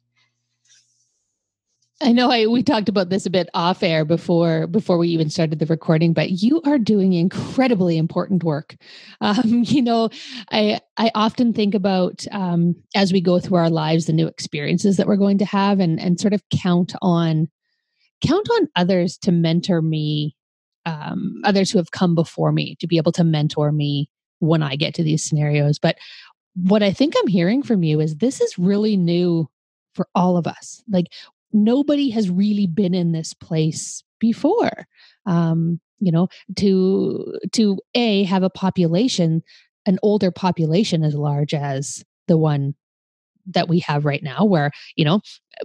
I 2.03 2.13
know 2.13 2.31
I 2.31 2.47
we 2.47 2.63
talked 2.63 2.89
about 2.89 3.11
this 3.11 3.27
a 3.27 3.31
bit 3.31 3.51
off 3.53 3.83
air 3.83 4.07
before 4.07 4.67
before 4.67 4.97
we 4.97 5.09
even 5.09 5.29
started 5.29 5.59
the 5.59 5.67
recording, 5.67 6.15
but 6.15 6.31
you 6.31 6.63
are 6.63 6.79
doing 6.79 7.13
incredibly 7.13 7.99
important 7.99 8.43
work. 8.43 8.77
Um, 9.21 9.43
you 9.67 9.83
know, 9.83 10.09
I 10.51 10.81
I 10.97 11.11
often 11.15 11.53
think 11.53 11.75
about 11.75 12.25
um, 12.33 12.75
as 12.95 13.13
we 13.13 13.21
go 13.21 13.39
through 13.39 13.59
our 13.59 13.71
lives 13.71 14.07
the 14.07 14.15
new 14.15 14.27
experiences 14.27 14.97
that 14.97 15.07
we're 15.07 15.17
going 15.17 15.39
to 15.39 15.45
have, 15.45 15.79
and 15.79 16.01
and 16.01 16.19
sort 16.19 16.33
of 16.33 16.43
count 16.51 16.95
on 17.03 17.49
count 18.25 18.49
on 18.51 18.69
others 18.77 19.19
to 19.19 19.33
mentor 19.33 19.83
me, 19.83 20.37
um, 20.87 21.43
others 21.45 21.71
who 21.71 21.79
have 21.79 21.91
come 21.91 22.15
before 22.15 22.53
me 22.53 22.77
to 22.81 22.87
be 22.87 22.97
able 22.97 23.13
to 23.13 23.25
mentor 23.25 23.73
me 23.73 24.09
when 24.39 24.63
I 24.63 24.77
get 24.77 24.95
to 24.95 25.03
these 25.03 25.23
scenarios. 25.23 25.79
But 25.79 25.99
what 26.55 26.83
I 26.83 26.93
think 26.93 27.15
I'm 27.17 27.29
hearing 27.29 27.63
from 27.63 27.83
you 27.83 28.01
is 28.01 28.17
this 28.17 28.41
is 28.41 28.59
really 28.59 28.97
new 28.97 29.49
for 29.95 30.09
all 30.15 30.37
of 30.37 30.47
us. 30.47 30.83
Like 30.89 31.09
nobody 31.53 32.11
has 32.11 32.31
really 32.31 32.67
been 32.67 32.95
in 32.95 33.13
this 33.13 33.35
place 33.35 34.03
before 34.19 34.87
um, 35.27 35.81
you 35.99 36.13
know 36.13 36.29
to 36.57 37.39
to 37.53 37.79
a 37.95 38.25
have 38.25 38.43
a 38.43 38.51
population 38.51 39.43
an 39.87 39.99
older 40.03 40.31
population 40.31 41.03
as 41.03 41.15
large 41.15 41.55
as 41.55 42.05
the 42.29 42.37
one 42.37 42.75
that 43.47 43.69
we 43.69 43.81
have 43.81 44.05
right 44.05 44.23
now 44.23 44.45
where 44.45 44.71
you 44.97 45.05
know 45.05 45.21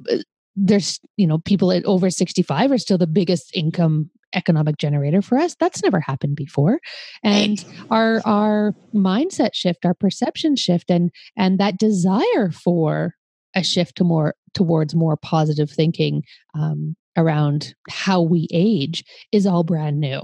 uh, 0.09 0.17
there's 0.55 0.99
you 1.17 1.27
know 1.27 1.39
people 1.39 1.71
at 1.71 1.85
over 1.85 2.09
65 2.09 2.71
are 2.71 2.77
still 2.77 2.97
the 2.97 3.07
biggest 3.07 3.55
income 3.55 4.09
economic 4.35 4.77
generator 4.77 5.21
for 5.21 5.37
us. 5.37 5.55
That's 5.59 5.81
never 5.81 5.99
happened 5.99 6.35
before. 6.35 6.79
And 7.23 7.63
our 7.89 8.21
our 8.25 8.75
mindset 8.93 9.53
shift 9.53 9.85
our 9.85 9.93
perception 9.93 10.55
shift 10.55 10.91
and 10.91 11.11
and 11.35 11.59
that 11.59 11.77
desire 11.77 12.51
for 12.51 13.15
a 13.55 13.63
shift 13.63 13.95
to 13.97 14.03
more 14.03 14.35
towards 14.55 14.95
more 14.95 15.17
positive 15.17 15.69
thinking 15.69 16.23
um, 16.55 16.95
around 17.17 17.75
how 17.89 18.21
we 18.21 18.47
age 18.51 19.03
is 19.31 19.45
all 19.45 19.63
brand 19.63 19.99
new. 19.99 20.21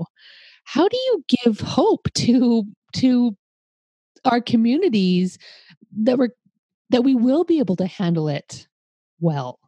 How 0.64 0.88
do 0.88 0.98
you 0.98 1.24
give 1.44 1.60
hope 1.60 2.08
to 2.16 2.66
to 2.94 3.36
our 4.26 4.42
communities 4.42 5.38
that 6.04 6.18
we're 6.18 6.30
that 6.90 7.04
we 7.04 7.16
will 7.16 7.44
be 7.44 7.60
able 7.60 7.76
to 7.78 7.88
handle 7.88 8.28
it 8.28 8.68
well? 9.20 9.60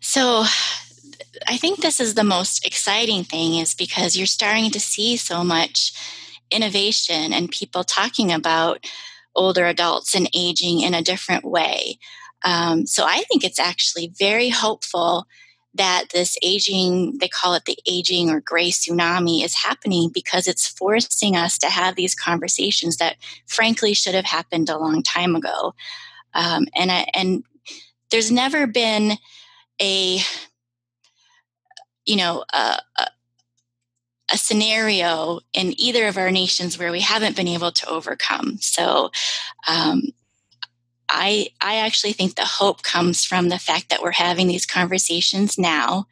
So 0.00 0.44
I 1.46 1.56
think 1.56 1.80
this 1.80 2.00
is 2.00 2.14
the 2.14 2.24
most 2.24 2.66
exciting 2.66 3.24
thing 3.24 3.56
is 3.56 3.74
because 3.74 4.16
you're 4.16 4.26
starting 4.26 4.70
to 4.70 4.80
see 4.80 5.16
so 5.16 5.44
much 5.44 5.92
innovation 6.50 7.32
and 7.32 7.50
people 7.50 7.84
talking 7.84 8.32
about 8.32 8.86
older 9.36 9.66
adults 9.66 10.14
and 10.14 10.28
aging 10.34 10.80
in 10.80 10.94
a 10.94 11.02
different 11.02 11.44
way. 11.44 11.98
Um, 12.44 12.86
so 12.86 13.04
I 13.04 13.22
think 13.28 13.44
it's 13.44 13.58
actually 13.58 14.12
very 14.18 14.48
hopeful 14.48 15.26
that 15.74 16.06
this 16.12 16.36
aging, 16.42 17.18
they 17.18 17.28
call 17.28 17.54
it 17.54 17.64
the 17.64 17.78
aging 17.88 18.28
or 18.28 18.40
gray 18.40 18.70
tsunami, 18.70 19.44
is 19.44 19.54
happening 19.54 20.10
because 20.12 20.48
it's 20.48 20.66
forcing 20.66 21.36
us 21.36 21.58
to 21.58 21.68
have 21.68 21.94
these 21.94 22.14
conversations 22.14 22.96
that 22.96 23.16
frankly 23.46 23.94
should 23.94 24.14
have 24.14 24.24
happened 24.24 24.68
a 24.68 24.78
long 24.78 25.02
time 25.02 25.36
ago. 25.36 25.74
Um, 26.34 26.66
and, 26.74 26.90
I, 26.90 27.06
and 27.14 27.44
there's 28.10 28.32
never 28.32 28.66
been 28.66 29.12
a, 29.80 30.18
you 32.04 32.16
know, 32.16 32.44
a, 32.52 32.78
a 32.98 33.06
a 34.32 34.38
scenario 34.38 35.40
in 35.52 35.74
either 35.76 36.06
of 36.06 36.16
our 36.16 36.30
nations 36.30 36.78
where 36.78 36.92
we 36.92 37.00
haven't 37.00 37.34
been 37.34 37.48
able 37.48 37.72
to 37.72 37.88
overcome. 37.88 38.58
So 38.60 39.10
um, 39.66 40.02
I, 41.10 41.48
I 41.60 41.76
actually 41.76 42.12
think 42.12 42.36
the 42.36 42.44
hope 42.44 42.82
comes 42.82 43.24
from 43.24 43.48
the 43.48 43.58
fact 43.58 43.90
that 43.90 44.00
we're 44.00 44.12
having 44.12 44.46
these 44.46 44.64
conversations 44.64 45.58
now 45.58 46.06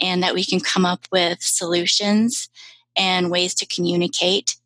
and 0.00 0.22
that 0.22 0.34
we 0.34 0.44
can 0.44 0.60
come 0.60 0.86
up 0.86 1.06
with 1.10 1.42
solutions 1.42 2.48
and 2.96 3.30
ways 3.30 3.54
to 3.56 3.66
communicate 3.66 4.56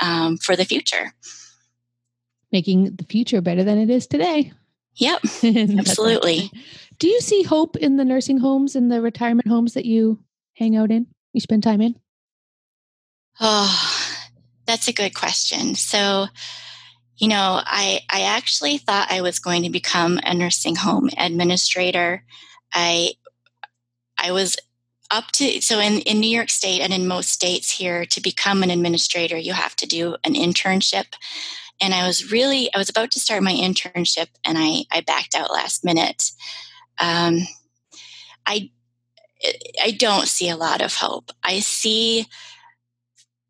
um, 0.00 0.38
for 0.38 0.56
the 0.56 0.64
future. 0.64 1.12
Making 2.50 2.96
the 2.96 3.04
future 3.04 3.42
better 3.42 3.62
than 3.62 3.78
it 3.78 3.90
is 3.90 4.06
today. 4.06 4.52
Yep, 4.96 5.20
absolutely. 5.78 6.50
Do 6.98 7.06
you 7.06 7.20
see 7.20 7.42
hope 7.42 7.76
in 7.76 7.96
the 7.96 8.04
nursing 8.04 8.38
homes 8.38 8.74
and 8.74 8.90
the 8.90 9.02
retirement 9.02 9.46
homes 9.46 9.74
that 9.74 9.84
you 9.84 10.18
hang 10.54 10.74
out 10.74 10.90
in, 10.90 11.06
you 11.32 11.40
spend 11.40 11.62
time 11.62 11.80
in? 11.80 11.94
Oh, 13.40 14.16
that's 14.66 14.88
a 14.88 14.92
good 14.92 15.14
question. 15.14 15.74
So, 15.74 16.26
you 17.18 17.28
know, 17.28 17.60
I 17.64 18.00
I 18.10 18.22
actually 18.22 18.78
thought 18.78 19.10
I 19.10 19.20
was 19.20 19.38
going 19.38 19.62
to 19.64 19.70
become 19.70 20.20
a 20.22 20.34
nursing 20.34 20.76
home 20.76 21.10
administrator. 21.16 22.24
I 22.72 23.12
I 24.18 24.32
was 24.32 24.56
up 25.10 25.32
to 25.32 25.60
so 25.60 25.78
in, 25.78 26.00
in 26.00 26.20
New 26.20 26.30
York 26.30 26.50
State 26.50 26.80
and 26.80 26.92
in 26.92 27.08
most 27.08 27.30
states 27.30 27.70
here 27.70 28.04
to 28.06 28.20
become 28.20 28.62
an 28.62 28.70
administrator 28.70 29.38
you 29.38 29.54
have 29.54 29.74
to 29.76 29.86
do 29.86 30.16
an 30.24 30.34
internship 30.34 31.14
and 31.80 31.94
I 31.94 32.06
was 32.06 32.30
really 32.30 32.72
I 32.74 32.78
was 32.78 32.88
about 32.88 33.10
to 33.12 33.20
start 33.20 33.42
my 33.42 33.52
internship 33.52 34.28
and 34.44 34.58
I 34.58 34.84
I 34.90 35.00
backed 35.00 35.34
out 35.34 35.52
last 35.52 35.84
minute. 35.84 36.30
Um, 36.98 37.40
I 38.46 38.70
I 39.82 39.92
don't 39.92 40.28
see 40.28 40.48
a 40.48 40.56
lot 40.56 40.80
of 40.80 40.94
hope. 40.94 41.30
I 41.44 41.60
see 41.60 42.26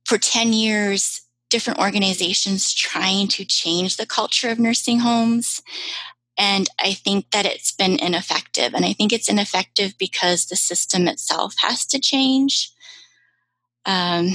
for 0.04 0.18
10 0.18 0.52
years, 0.52 1.22
different 1.50 1.78
organizations 1.78 2.72
trying 2.72 3.28
to 3.28 3.44
change 3.44 3.96
the 3.96 4.06
culture 4.06 4.50
of 4.50 4.58
nursing 4.58 5.00
homes. 5.00 5.62
And 6.36 6.68
I 6.80 6.92
think 6.94 7.30
that 7.32 7.46
it's 7.46 7.72
been 7.72 7.98
ineffective. 7.98 8.74
And 8.74 8.84
I 8.84 8.92
think 8.92 9.12
it's 9.12 9.28
ineffective 9.28 9.94
because 9.98 10.46
the 10.46 10.56
system 10.56 11.08
itself 11.08 11.54
has 11.58 11.84
to 11.86 11.98
change. 11.98 12.70
Um, 13.84 14.34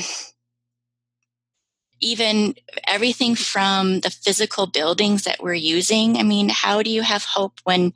even 2.03 2.55
everything 2.85 3.35
from 3.35 4.01
the 4.01 4.09
physical 4.09 4.67
buildings 4.67 5.23
that 5.23 5.41
we're 5.41 5.53
using. 5.53 6.17
I 6.17 6.23
mean, 6.23 6.49
how 6.49 6.83
do 6.83 6.89
you 6.89 7.01
have 7.01 7.23
hope 7.23 7.59
when 7.63 7.93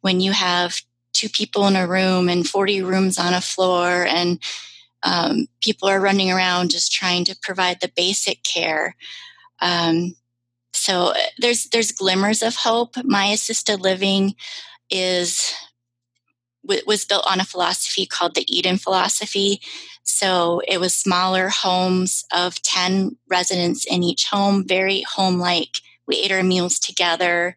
when 0.00 0.20
you 0.20 0.32
have 0.32 0.80
two 1.12 1.28
people 1.28 1.66
in 1.66 1.76
a 1.76 1.86
room 1.86 2.28
and 2.30 2.48
40 2.48 2.82
rooms 2.82 3.18
on 3.18 3.34
a 3.34 3.42
floor 3.42 4.06
and 4.06 4.40
um, 5.02 5.46
people 5.60 5.88
are 5.88 6.00
running 6.00 6.30
around 6.30 6.70
just 6.70 6.92
trying 6.92 7.24
to 7.24 7.38
provide 7.42 7.80
the 7.80 7.92
basic 7.94 8.42
care. 8.42 8.96
Um, 9.60 10.14
so 10.72 11.08
uh, 11.08 11.14
there's 11.38 11.68
there's 11.68 11.92
glimmers 11.92 12.42
of 12.42 12.56
hope. 12.56 12.94
My 13.04 13.26
assisted 13.26 13.80
living 13.80 14.34
is 14.90 15.54
was 16.62 17.04
built 17.04 17.24
on 17.26 17.40
a 17.40 17.44
philosophy 17.44 18.06
called 18.06 18.34
the 18.34 18.44
Eden 18.46 18.76
philosophy. 18.76 19.60
So 20.02 20.60
it 20.68 20.78
was 20.78 20.94
smaller 20.94 21.48
homes 21.48 22.24
of 22.34 22.60
10 22.62 23.16
residents 23.28 23.84
in 23.84 24.02
each 24.02 24.26
home, 24.26 24.66
very 24.66 25.02
home 25.02 25.38
like. 25.38 25.76
We 26.06 26.16
ate 26.16 26.32
our 26.32 26.42
meals 26.42 26.78
together. 26.78 27.56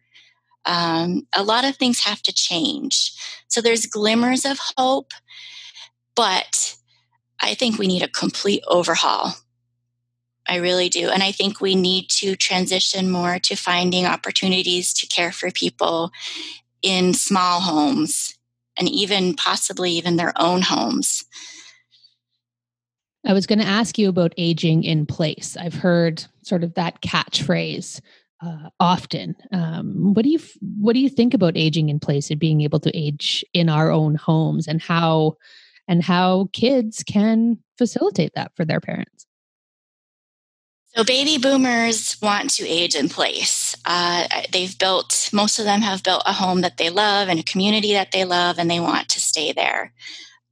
Um, 0.64 1.26
a 1.34 1.42
lot 1.42 1.64
of 1.64 1.76
things 1.76 2.00
have 2.00 2.22
to 2.22 2.32
change. 2.32 3.12
So 3.48 3.60
there's 3.60 3.86
glimmers 3.86 4.44
of 4.44 4.58
hope, 4.76 5.12
but 6.14 6.76
I 7.40 7.54
think 7.54 7.78
we 7.78 7.86
need 7.86 8.02
a 8.02 8.08
complete 8.08 8.62
overhaul. 8.66 9.34
I 10.46 10.56
really 10.56 10.88
do. 10.88 11.08
And 11.08 11.22
I 11.22 11.32
think 11.32 11.60
we 11.60 11.74
need 11.74 12.08
to 12.10 12.36
transition 12.36 13.10
more 13.10 13.38
to 13.40 13.56
finding 13.56 14.06
opportunities 14.06 14.92
to 14.94 15.06
care 15.06 15.32
for 15.32 15.50
people 15.50 16.10
in 16.82 17.14
small 17.14 17.60
homes 17.60 18.36
and 18.78 18.88
even 18.88 19.34
possibly 19.34 19.92
even 19.92 20.16
their 20.16 20.32
own 20.36 20.62
homes. 20.62 21.24
I 23.26 23.32
was 23.32 23.46
going 23.46 23.58
to 23.58 23.64
ask 23.64 23.98
you 23.98 24.08
about 24.10 24.34
aging 24.36 24.84
in 24.84 25.06
place. 25.06 25.56
I've 25.58 25.74
heard 25.74 26.24
sort 26.42 26.62
of 26.62 26.74
that 26.74 27.00
catchphrase 27.00 28.00
uh, 28.44 28.68
often. 28.78 29.34
Um, 29.50 30.12
what 30.12 30.24
do 30.24 30.30
you 30.30 30.40
what 30.80 30.92
do 30.92 31.00
you 31.00 31.08
think 31.08 31.32
about 31.32 31.56
aging 31.56 31.88
in 31.88 32.00
place 32.00 32.30
and 32.30 32.38
being 32.38 32.60
able 32.60 32.80
to 32.80 32.94
age 32.94 33.44
in 33.54 33.70
our 33.70 33.90
own 33.90 34.16
homes 34.16 34.68
and 34.68 34.82
how 34.82 35.36
and 35.88 36.02
how 36.02 36.48
kids 36.52 37.02
can 37.02 37.58
facilitate 37.78 38.32
that 38.34 38.52
for 38.56 38.64
their 38.64 38.80
parents. 38.80 39.26
So, 40.96 41.02
baby 41.02 41.38
boomers 41.38 42.16
want 42.22 42.50
to 42.50 42.68
age 42.68 42.94
in 42.94 43.08
place. 43.08 43.74
Uh, 43.84 44.28
they've 44.52 44.78
built, 44.78 45.28
most 45.32 45.58
of 45.58 45.64
them 45.64 45.80
have 45.80 46.04
built 46.04 46.22
a 46.24 46.32
home 46.32 46.60
that 46.60 46.76
they 46.76 46.88
love 46.88 47.28
and 47.28 47.40
a 47.40 47.44
community 47.44 47.92
that 47.94 48.12
they 48.12 48.24
love, 48.24 48.58
and 48.58 48.70
they 48.70 48.78
want 48.78 49.08
to 49.08 49.20
stay 49.20 49.52
there. 49.52 49.92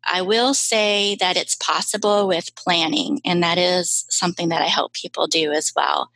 I 0.04 0.22
will 0.22 0.52
say 0.52 1.14
that 1.20 1.36
it's 1.36 1.54
possible 1.54 2.26
with 2.26 2.56
planning, 2.56 3.20
and 3.24 3.40
that 3.44 3.56
is 3.56 4.04
something 4.10 4.48
that 4.48 4.62
I 4.62 4.66
help 4.66 4.94
people 4.94 5.28
do 5.28 5.52
as 5.52 5.72
well. 5.76 6.10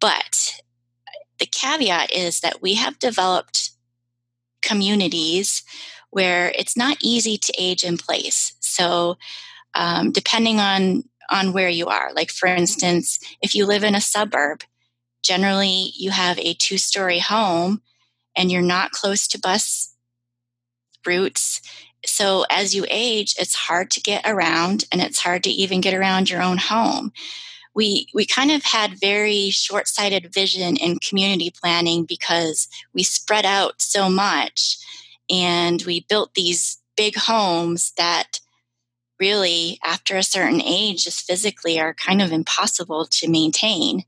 But 0.00 0.62
the 1.38 1.44
caveat 1.44 2.12
is 2.12 2.40
that 2.40 2.62
we 2.62 2.74
have 2.74 2.98
developed 2.98 3.72
communities 4.62 5.62
where 6.10 6.52
it's 6.56 6.76
not 6.76 6.98
easy 7.02 7.36
to 7.38 7.52
age 7.58 7.84
in 7.84 7.96
place. 7.96 8.54
So, 8.60 9.16
um, 9.74 10.12
depending 10.12 10.58
on 10.60 11.04
on 11.30 11.52
where 11.52 11.68
you 11.68 11.86
are, 11.86 12.12
like 12.12 12.30
for 12.30 12.46
instance, 12.46 13.18
if 13.40 13.54
you 13.54 13.64
live 13.64 13.84
in 13.84 13.94
a 13.94 14.00
suburb, 14.00 14.62
generally 15.22 15.92
you 15.96 16.10
have 16.10 16.38
a 16.38 16.54
two 16.54 16.78
story 16.78 17.20
home, 17.20 17.82
and 18.36 18.50
you're 18.50 18.62
not 18.62 18.90
close 18.90 19.28
to 19.28 19.38
bus 19.38 19.94
routes. 21.06 21.60
So 22.04 22.46
as 22.50 22.74
you 22.74 22.86
age, 22.90 23.34
it's 23.38 23.54
hard 23.54 23.90
to 23.92 24.00
get 24.00 24.22
around, 24.26 24.84
and 24.90 25.00
it's 25.00 25.20
hard 25.20 25.44
to 25.44 25.50
even 25.50 25.80
get 25.80 25.94
around 25.94 26.30
your 26.30 26.42
own 26.42 26.58
home 26.58 27.12
we 27.74 28.06
we 28.14 28.26
kind 28.26 28.50
of 28.50 28.62
had 28.64 29.00
very 29.00 29.50
short-sighted 29.50 30.32
vision 30.32 30.76
in 30.76 30.98
community 30.98 31.50
planning 31.50 32.04
because 32.04 32.68
we 32.94 33.02
spread 33.02 33.46
out 33.46 33.80
so 33.80 34.10
much 34.10 34.76
and 35.30 35.82
we 35.82 36.06
built 36.08 36.34
these 36.34 36.78
big 36.96 37.16
homes 37.16 37.92
that 37.96 38.40
really, 39.20 39.78
after 39.84 40.16
a 40.16 40.22
certain 40.22 40.62
age, 40.62 41.04
just 41.04 41.26
physically 41.26 41.78
are 41.78 41.94
kind 41.94 42.20
of 42.22 42.32
impossible 42.32 43.06
to 43.06 43.28
maintain. 43.28 44.04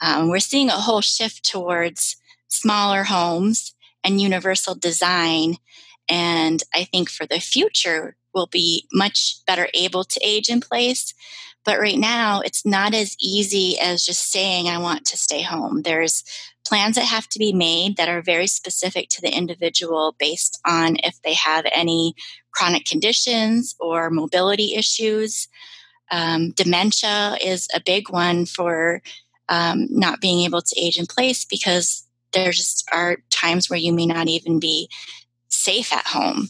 Um, 0.00 0.28
we're 0.28 0.40
seeing 0.40 0.68
a 0.68 0.72
whole 0.72 1.00
shift 1.00 1.48
towards 1.48 2.16
smaller 2.48 3.04
homes 3.04 3.74
and 4.04 4.20
universal 4.20 4.74
design. 4.74 5.56
And 6.08 6.60
I 6.74 6.84
think 6.84 7.08
for 7.08 7.24
the 7.24 7.38
future, 7.38 8.16
we'll 8.34 8.48
be 8.48 8.86
much 8.92 9.38
better 9.46 9.68
able 9.74 10.04
to 10.04 10.20
age 10.24 10.48
in 10.48 10.60
place. 10.60 11.14
But 11.64 11.78
right 11.78 11.98
now, 11.98 12.40
it's 12.40 12.66
not 12.66 12.94
as 12.94 13.16
easy 13.20 13.78
as 13.78 14.04
just 14.04 14.30
saying, 14.30 14.68
I 14.68 14.78
want 14.78 15.06
to 15.06 15.16
stay 15.16 15.42
home. 15.42 15.82
There's 15.82 16.24
plans 16.66 16.96
that 16.96 17.04
have 17.04 17.28
to 17.28 17.38
be 17.38 17.52
made 17.52 17.96
that 17.96 18.08
are 18.08 18.22
very 18.22 18.46
specific 18.46 19.08
to 19.10 19.20
the 19.20 19.30
individual 19.30 20.14
based 20.18 20.60
on 20.66 20.96
if 21.02 21.20
they 21.22 21.34
have 21.34 21.66
any 21.74 22.14
chronic 22.52 22.84
conditions 22.84 23.74
or 23.80 24.10
mobility 24.10 24.74
issues. 24.74 25.48
Um, 26.10 26.52
dementia 26.52 27.36
is 27.42 27.68
a 27.74 27.80
big 27.80 28.10
one 28.10 28.46
for 28.46 29.02
um, 29.48 29.86
not 29.90 30.20
being 30.20 30.44
able 30.44 30.62
to 30.62 30.80
age 30.80 30.98
in 30.98 31.06
place 31.06 31.44
because 31.44 32.06
there 32.32 32.52
just 32.52 32.88
are 32.92 33.18
times 33.30 33.68
where 33.68 33.78
you 33.78 33.92
may 33.92 34.06
not 34.06 34.28
even 34.28 34.58
be 34.58 34.88
safe 35.48 35.92
at 35.92 36.06
home. 36.06 36.48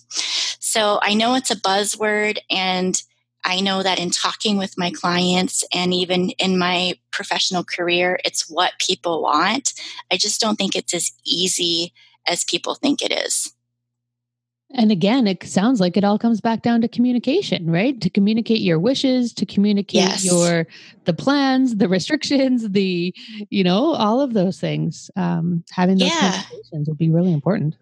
So 0.61 0.98
I 1.03 1.14
know 1.14 1.35
it's 1.35 1.51
a 1.51 1.57
buzzword 1.57 2.38
and 2.51 3.01
I 3.44 3.61
know 3.61 3.83
that 3.83 3.98
in 3.98 4.11
talking 4.11 4.57
with 4.57 4.78
my 4.78 4.90
clients 4.90 5.64
and 5.74 5.92
even 5.92 6.31
in 6.31 6.59
my 6.59 6.94
professional 7.11 7.64
career, 7.64 8.18
it's 8.24 8.48
what 8.48 8.72
people 8.78 9.22
want. 9.22 9.72
I 10.11 10.16
just 10.16 10.40
don't 10.40 10.57
think 10.57 10.76
it's 10.76 10.94
as 10.94 11.12
easy 11.24 11.92
as 12.26 12.44
people 12.44 12.74
think 12.74 13.02
it 13.02 13.12
is. 13.12 13.52
And 14.74 14.90
again, 14.90 15.26
it 15.26 15.42
sounds 15.44 15.81
like 15.81 15.96
it 15.96 16.05
all 16.05 16.18
comes 16.18 16.40
back 16.40 16.62
down 16.62 16.81
to 16.81 16.88
communication, 16.88 17.70
right? 17.70 18.00
To 18.00 18.09
communicate 18.09 18.61
your 18.61 18.78
wishes, 18.78 19.33
to 19.35 19.44
communicate 19.44 20.00
yes. 20.00 20.24
your 20.24 20.66
the 21.05 21.12
plans, 21.12 21.76
the 21.76 21.88
restrictions, 21.88 22.70
the 22.70 23.14
you 23.50 23.64
know 23.64 23.94
all 23.94 24.20
of 24.20 24.33
those 24.33 24.59
things. 24.59 25.11
Um, 25.14 25.62
having 25.70 25.98
those 25.98 26.09
yeah. 26.09 26.42
conversations 26.42 26.88
would 26.88 26.96
be 26.96 27.11
really 27.11 27.33
important. 27.33 27.76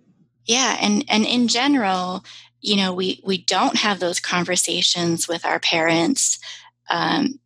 Yeah, 0.46 0.78
and 0.80 1.04
and 1.08 1.24
in 1.24 1.46
general, 1.46 2.24
you 2.60 2.76
know 2.76 2.92
we 2.92 3.20
we 3.24 3.38
don't 3.38 3.76
have 3.76 4.00
those 4.00 4.20
conversations 4.20 5.28
with 5.28 5.44
our 5.44 5.60
parents 5.60 6.38
um, 6.90 7.38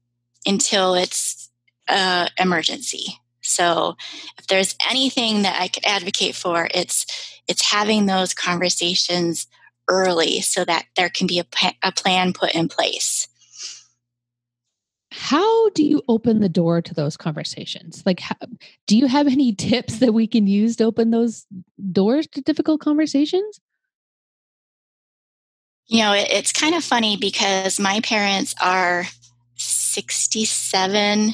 until 0.47 0.95
it's 0.95 1.51
uh, 1.89 2.29
emergency. 2.39 3.19
So 3.43 3.97
if 4.39 4.47
there's 4.47 4.75
anything 4.89 5.43
that 5.43 5.61
i 5.61 5.69
could 5.69 5.85
advocate 5.85 6.35
for 6.35 6.67
it's 6.73 7.05
it's 7.47 7.71
having 7.71 8.07
those 8.07 8.33
conversations 8.33 9.47
early 9.89 10.41
so 10.41 10.65
that 10.65 10.87
there 10.97 11.09
can 11.09 11.27
be 11.27 11.39
a, 11.39 11.93
plan 11.93 12.33
put 12.33 12.55
in 12.55 12.69
place. 12.69 13.29
How 15.11 15.71
do 15.71 15.85
you 15.85 16.03
open 16.09 16.41
the 16.41 16.49
door 16.49 16.83
to 16.83 16.95
those 16.95 17.17
conversations? 17.17 18.03
Like 18.05 18.21
how, 18.21 18.35
do 18.87 18.97
you 18.97 19.07
have 19.07 19.27
any 19.27 19.53
tips 19.55 19.99
that 19.99 20.15
we 20.15 20.27
can 20.27 20.47
use 20.47 20.77
to 20.77 20.85
open 20.85 21.11
those 21.11 21.47
doors 21.93 22.27
to 22.29 22.41
difficult 22.41 22.81
conversations 22.81 23.61
you 25.87 25.99
know, 25.99 26.13
it, 26.13 26.29
it's 26.31 26.53
kind 26.53 26.75
of 26.75 26.85
funny 26.85 27.17
because 27.17 27.79
my 27.79 28.01
parents 28.01 28.55
are 28.63 29.05
67 29.57 31.31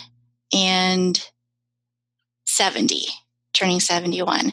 and 0.53 1.31
70, 2.47 3.07
turning 3.53 3.81
71. 3.81 4.53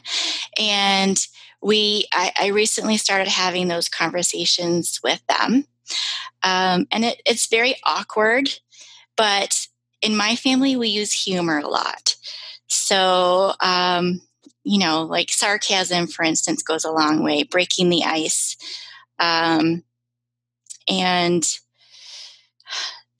And 0.58 1.26
we, 1.60 2.06
I, 2.12 2.32
I 2.40 2.46
recently 2.48 2.96
started 2.96 3.28
having 3.28 3.68
those 3.68 3.88
conversations 3.88 5.00
with 5.02 5.20
them. 5.26 5.64
Um, 6.42 6.86
and 6.92 7.04
it, 7.04 7.20
it's 7.26 7.48
very 7.48 7.74
awkward, 7.84 8.48
but 9.16 9.66
in 10.00 10.16
my 10.16 10.36
family, 10.36 10.76
we 10.76 10.88
use 10.88 11.12
humor 11.12 11.58
a 11.58 11.66
lot. 11.66 12.14
So, 12.68 13.54
um, 13.60 14.20
you 14.62 14.78
know, 14.78 15.02
like 15.02 15.30
sarcasm, 15.30 16.06
for 16.06 16.24
instance, 16.24 16.62
goes 16.62 16.84
a 16.84 16.92
long 16.92 17.24
way, 17.24 17.42
breaking 17.42 17.88
the 17.88 18.04
ice. 18.04 18.56
Um, 19.18 19.82
and 20.88 21.46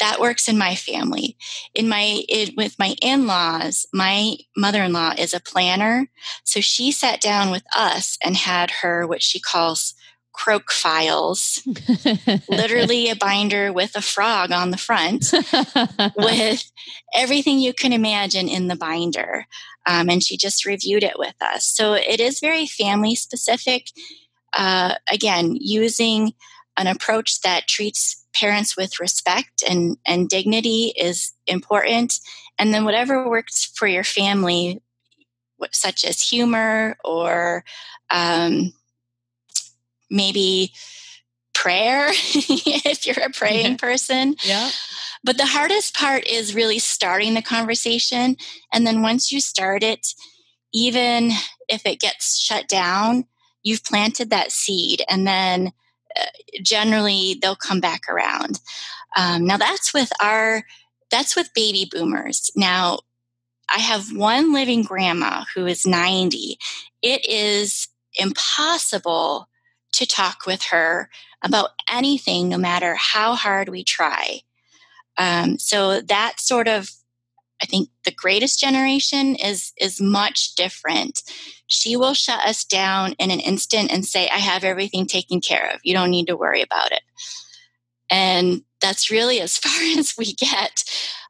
that 0.01 0.21
works 0.21 0.49
in 0.49 0.57
my 0.57 0.77
family. 0.77 1.37
In 1.75 1.89
my 1.89 2.23
it, 2.29 2.57
with 2.57 2.79
my 2.79 2.95
in-laws 3.03 3.87
my 3.93 4.37
mother-in-law 4.57 5.15
is 5.19 5.33
a 5.35 5.41
planner 5.41 6.09
so 6.45 6.61
she 6.61 6.93
sat 6.93 7.21
down 7.21 7.51
with 7.51 7.65
us 7.77 8.19
and 8.23 8.37
had 8.37 8.71
her 8.83 9.07
what 9.07 9.23
she 9.23 9.41
calls 9.41 9.95
croak 10.33 10.71
files 10.71 11.67
literally 12.49 13.09
a 13.09 13.17
binder 13.17 13.73
with 13.73 13.97
a 13.97 14.01
frog 14.01 14.53
on 14.53 14.71
the 14.71 14.77
front 14.77 15.33
with 16.17 16.71
everything 17.13 17.59
you 17.59 17.73
can 17.73 17.93
imagine 17.93 18.49
in 18.49 18.69
the 18.69 18.77
binder 18.77 19.47
um, 19.89 20.11
and 20.11 20.23
she 20.23 20.37
just 20.37 20.67
reviewed 20.67 21.03
it 21.03 21.19
with 21.19 21.35
us. 21.41 21.65
So 21.65 21.95
it 21.95 22.21
is 22.21 22.41
very 22.41 22.67
family 22.67 23.15
specific 23.15 23.87
uh, 24.53 24.95
again 25.11 25.57
using 25.59 26.35
an 26.79 26.87
approach 26.87 27.41
that 27.43 27.67
treats 27.67 28.25
parents 28.33 28.77
with 28.77 29.01
respect 29.01 29.63
and, 29.69 29.99
and 30.07 30.29
dignity 30.29 30.93
is 30.97 31.33
important. 31.47 32.21
And 32.59 32.73
then 32.73 32.85
whatever 32.85 33.29
works 33.29 33.65
for 33.75 33.87
your 33.87 34.05
family, 34.05 34.81
such 35.73 36.05
as 36.05 36.23
humor 36.23 36.97
or 37.05 37.65
um, 38.11 38.73
maybe 40.09 40.73
prayer, 41.53 42.09
if 42.13 43.07
you're 43.07 43.27
a 43.27 43.31
praying 43.31 43.77
person. 43.77 44.37
Yeah. 44.45 44.71
But 45.25 45.37
the 45.37 45.47
hardest 45.47 45.97
part 45.97 46.27
is 46.29 46.55
really 46.55 46.79
starting 46.79 47.35
the 47.35 47.43
conversation. 47.43 48.37
And 48.73 48.87
then 48.87 49.03
once 49.03 49.33
you 49.33 49.41
start 49.41 49.83
it, 49.83 50.07
even 50.73 51.33
if 51.69 51.85
it 51.85 51.99
gets 51.99 52.39
shut 52.39 52.69
down, 52.69 53.25
you've 53.65 53.85
planted 53.85 54.31
that 54.31 54.53
seed. 54.53 55.03
And 55.09 55.27
then 55.27 55.73
generally 56.63 57.39
they'll 57.41 57.57
come 57.57 57.81
back 57.81 58.09
around. 58.09 58.61
Um, 59.17 59.47
now 59.47 59.57
that's 59.57 59.93
with 59.95 60.11
our 60.23 60.65
that's 61.11 61.35
with 61.35 61.55
baby 61.55 61.89
boomers. 61.91 62.51
Now 62.55 63.01
I 63.75 63.79
have 63.81 64.15
one 64.15 64.53
living 64.53 64.83
grandma 64.83 65.45
who 65.55 65.67
is 65.67 65.87
90. 65.87 66.59
It 67.03 67.27
is 67.29 67.89
impossible 68.15 69.49
to 69.93 70.07
talk 70.07 70.47
with 70.47 70.63
her 70.65 71.09
about 71.43 71.71
anything, 71.91 72.49
no 72.49 72.59
matter 72.59 72.95
how 72.95 73.35
hard 73.35 73.69
we 73.69 73.85
try. 73.85 74.41
Um, 75.17 75.59
so 75.59 76.01
that 76.01 76.41
sort 76.41 76.69
of 76.69 76.91
I 77.63 77.67
think 77.67 77.89
the 78.05 78.13
greatest 78.13 78.61
generation 78.61 79.35
is 79.35 79.73
is 79.81 80.01
much 80.01 80.55
different. 80.55 81.23
She 81.67 81.97
will 81.97 82.15
shut 82.15 82.41
us 82.41 82.65
down 82.65 83.13
in 83.19 83.31
an 83.31 83.41
instant 83.41 83.91
and 83.91 84.05
say, 84.05 84.29
"I 84.29 84.39
have 84.39 84.65
everything 84.65 85.07
taken 85.07 85.41
care 85.41 85.71
of. 85.75 85.81
You 85.83 85.95
don't 85.95 86.11
need 86.11 86.27
to 86.27 86.37
worry 86.37 86.63
about 86.63 86.93
it." 86.93 87.03
And 88.11 88.63
that's 88.81 89.11
really 89.11 89.41
as 89.41 89.57
far 89.59 89.83
as 89.99 90.15
we 90.17 90.35
get, 90.35 90.85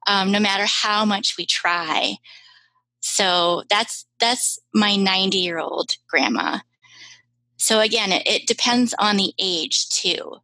um, 0.06 0.30
no 0.30 0.40
matter 0.40 0.66
how 0.66 1.04
much 1.04 1.36
we 1.38 1.46
try. 1.46 2.16
So 3.00 3.64
that's 3.70 4.06
that's 4.20 4.58
my 4.74 4.96
ninety 4.96 5.38
year 5.38 5.58
old 5.58 5.96
grandma. 6.08 6.58
So 7.56 7.80
again, 7.80 8.12
it, 8.12 8.26
it 8.26 8.46
depends 8.46 8.94
on 8.98 9.16
the 9.16 9.32
age 9.38 9.88
too. 9.88 10.36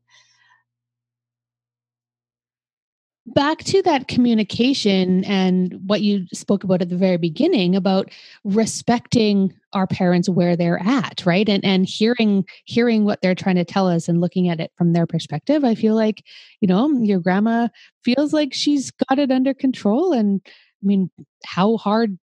Back 3.26 3.64
to 3.64 3.80
that 3.82 4.06
communication 4.06 5.24
and 5.24 5.80
what 5.86 6.02
you 6.02 6.26
spoke 6.34 6.62
about 6.62 6.82
at 6.82 6.90
the 6.90 6.96
very 6.96 7.16
beginning 7.16 7.74
about 7.74 8.10
respecting 8.44 9.52
our 9.72 9.86
parents 9.86 10.28
where 10.28 10.56
they're 10.56 10.82
at 10.82 11.24
right? 11.24 11.48
And 11.48 11.64
and 11.64 11.86
hearing 11.86 12.44
hearing 12.64 13.04
what 13.04 13.22
they're 13.22 13.34
trying 13.34 13.56
to 13.56 13.64
tell 13.64 13.88
us 13.88 14.08
and 14.08 14.20
looking 14.20 14.48
at 14.48 14.60
it 14.60 14.72
from 14.76 14.92
their 14.92 15.06
perspective 15.06 15.64
i 15.64 15.74
feel 15.74 15.94
like 15.94 16.22
you 16.60 16.68
know 16.68 16.90
your 17.00 17.18
grandma 17.18 17.68
feels 18.04 18.32
like 18.32 18.52
she's 18.52 18.90
got 18.90 19.18
it 19.18 19.30
under 19.30 19.54
control. 19.54 20.12
And 20.12 20.40
i 20.46 20.86
mean 20.86 21.10
how 21.44 21.78
hard 21.78 22.18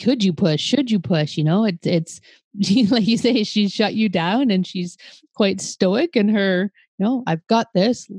could 0.00 0.24
you 0.24 0.32
push 0.32 0.60
should 0.60 0.90
you 0.90 0.98
push 1.00 1.36
you 1.36 1.44
know? 1.44 1.64
It, 1.64 1.86
it's 1.86 2.20
like 2.90 3.06
you 3.06 3.18
say 3.18 3.44
she's 3.44 3.72
shut 3.72 3.94
you 3.94 4.08
down 4.08 4.50
and 4.50 4.66
she's 4.66 4.96
quite 5.34 5.60
stoic 5.60 6.16
in 6.16 6.30
her 6.30 6.72
you 6.98 7.04
know 7.04 7.22
i've 7.26 7.46
got 7.46 7.68
this. 7.74 8.10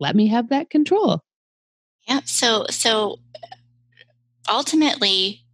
Let 0.00 0.14
me 0.14 0.28
have 0.28 0.50
that 0.50 0.70
control 0.70 1.22
yeah. 2.08 2.20
So 2.24 2.66
so 2.70 3.20
ultimately 4.48 5.44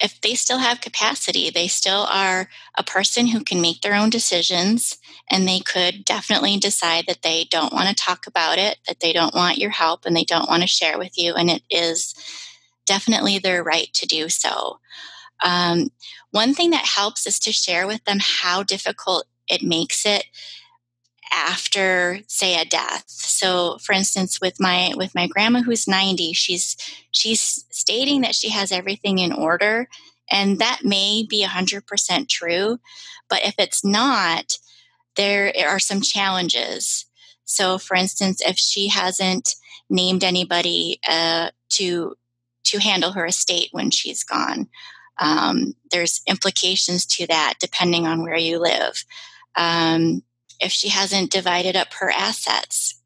if 0.00 0.20
they 0.20 0.34
still 0.34 0.58
have 0.58 0.80
capacity, 0.80 1.50
they 1.50 1.66
still 1.66 2.06
are 2.10 2.48
a 2.76 2.84
person 2.84 3.28
who 3.28 3.42
can 3.42 3.60
make 3.60 3.80
their 3.80 3.94
own 3.94 4.10
decisions 4.10 4.98
and 5.30 5.46
they 5.46 5.60
could 5.60 6.04
definitely 6.04 6.56
decide 6.56 7.04
that 7.08 7.22
they 7.22 7.44
don't 7.50 7.72
want 7.72 7.88
to 7.88 7.94
talk 7.94 8.26
about 8.26 8.58
it, 8.58 8.78
that 8.86 9.00
they 9.00 9.12
don't 9.12 9.34
want 9.34 9.58
your 9.58 9.70
help 9.70 10.04
and 10.04 10.16
they 10.16 10.24
don't 10.24 10.48
want 10.48 10.62
to 10.62 10.68
share 10.68 10.98
with 10.98 11.18
you. 11.18 11.34
And 11.34 11.50
it 11.50 11.62
is 11.70 12.14
definitely 12.86 13.38
their 13.38 13.62
right 13.62 13.88
to 13.94 14.06
do 14.06 14.28
so. 14.28 14.78
Um, 15.42 15.88
one 16.30 16.54
thing 16.54 16.70
that 16.70 16.84
helps 16.84 17.26
is 17.26 17.38
to 17.40 17.52
share 17.52 17.86
with 17.86 18.04
them 18.04 18.18
how 18.20 18.62
difficult 18.62 19.26
it 19.48 19.62
makes 19.62 20.04
it 20.06 20.26
after 21.32 22.20
say 22.26 22.60
a 22.60 22.64
death. 22.64 23.04
So 23.06 23.78
for 23.78 23.92
instance 23.92 24.40
with 24.40 24.60
my 24.60 24.92
with 24.96 25.14
my 25.14 25.26
grandma 25.26 25.62
who's 25.62 25.88
90 25.88 26.32
she's 26.32 26.76
she's 27.10 27.64
stating 27.70 28.22
that 28.22 28.34
she 28.34 28.50
has 28.50 28.72
everything 28.72 29.18
in 29.18 29.32
order 29.32 29.88
and 30.30 30.58
that 30.58 30.80
may 30.84 31.24
be 31.28 31.44
100% 31.44 32.28
true 32.28 32.78
but 33.28 33.44
if 33.44 33.54
it's 33.58 33.84
not 33.84 34.58
there 35.16 35.52
are 35.66 35.80
some 35.80 36.00
challenges. 36.00 37.06
So 37.44 37.78
for 37.78 37.94
instance 37.96 38.40
if 38.44 38.56
she 38.56 38.88
hasn't 38.88 39.54
named 39.90 40.24
anybody 40.24 41.00
uh, 41.08 41.50
to 41.70 42.14
to 42.64 42.78
handle 42.78 43.12
her 43.12 43.26
estate 43.26 43.68
when 43.72 43.90
she's 43.90 44.24
gone 44.24 44.68
um, 45.18 45.74
there's 45.90 46.22
implications 46.26 47.04
to 47.06 47.26
that 47.26 47.54
depending 47.60 48.06
on 48.06 48.22
where 48.22 48.36
you 48.36 48.58
live. 48.58 49.04
Um, 49.56 50.22
if 50.60 50.72
she 50.72 50.88
hasn't 50.88 51.30
divided 51.30 51.76
up 51.76 51.94
her 51.94 52.10
assets, 52.10 53.00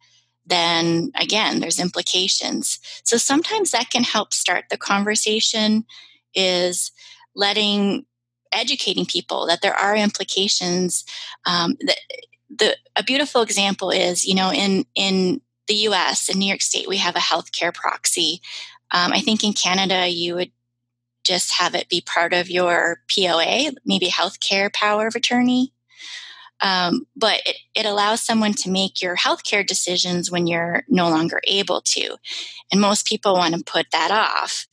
then 0.46 1.12
again, 1.14 1.60
there's 1.60 1.78
implications. 1.78 2.78
So 3.04 3.16
sometimes 3.16 3.70
that 3.70 3.90
can 3.90 4.04
help 4.04 4.32
start 4.34 4.64
the 4.70 4.78
conversation 4.78 5.84
is 6.34 6.92
letting 7.34 8.06
educating 8.52 9.06
people 9.06 9.46
that 9.46 9.62
there 9.62 9.74
are 9.74 9.96
implications 9.96 11.04
um, 11.46 11.76
that 11.80 11.96
the 12.54 12.76
a 12.96 13.02
beautiful 13.02 13.40
example 13.40 13.90
is 13.90 14.26
you 14.26 14.34
know 14.34 14.52
in 14.52 14.84
in 14.94 15.40
the 15.68 15.74
us 15.74 16.28
in 16.28 16.38
new 16.38 16.46
york 16.46 16.60
state 16.60 16.88
we 16.88 16.98
have 16.98 17.16
a 17.16 17.20
healthcare 17.20 17.72
proxy 17.72 18.40
um, 18.90 19.12
i 19.12 19.20
think 19.20 19.42
in 19.42 19.52
canada 19.52 20.06
you 20.08 20.34
would 20.34 20.50
just 21.24 21.52
have 21.52 21.74
it 21.74 21.88
be 21.88 22.00
part 22.02 22.32
of 22.32 22.50
your 22.50 22.98
poa 23.10 23.70
maybe 23.86 24.08
healthcare 24.08 24.72
power 24.72 25.06
of 25.06 25.14
attorney 25.14 25.72
um, 26.62 27.06
but 27.16 27.40
it, 27.44 27.56
it, 27.74 27.86
allows 27.86 28.22
someone 28.22 28.54
to 28.54 28.70
make 28.70 29.02
your 29.02 29.16
healthcare 29.16 29.66
decisions 29.66 30.30
when 30.30 30.46
you're 30.46 30.84
no 30.88 31.10
longer 31.10 31.40
able 31.44 31.80
to. 31.80 32.16
And 32.70 32.80
most 32.80 33.06
people 33.06 33.34
want 33.34 33.54
to 33.54 33.64
put 33.64 33.86
that 33.90 34.10
off. 34.10 34.66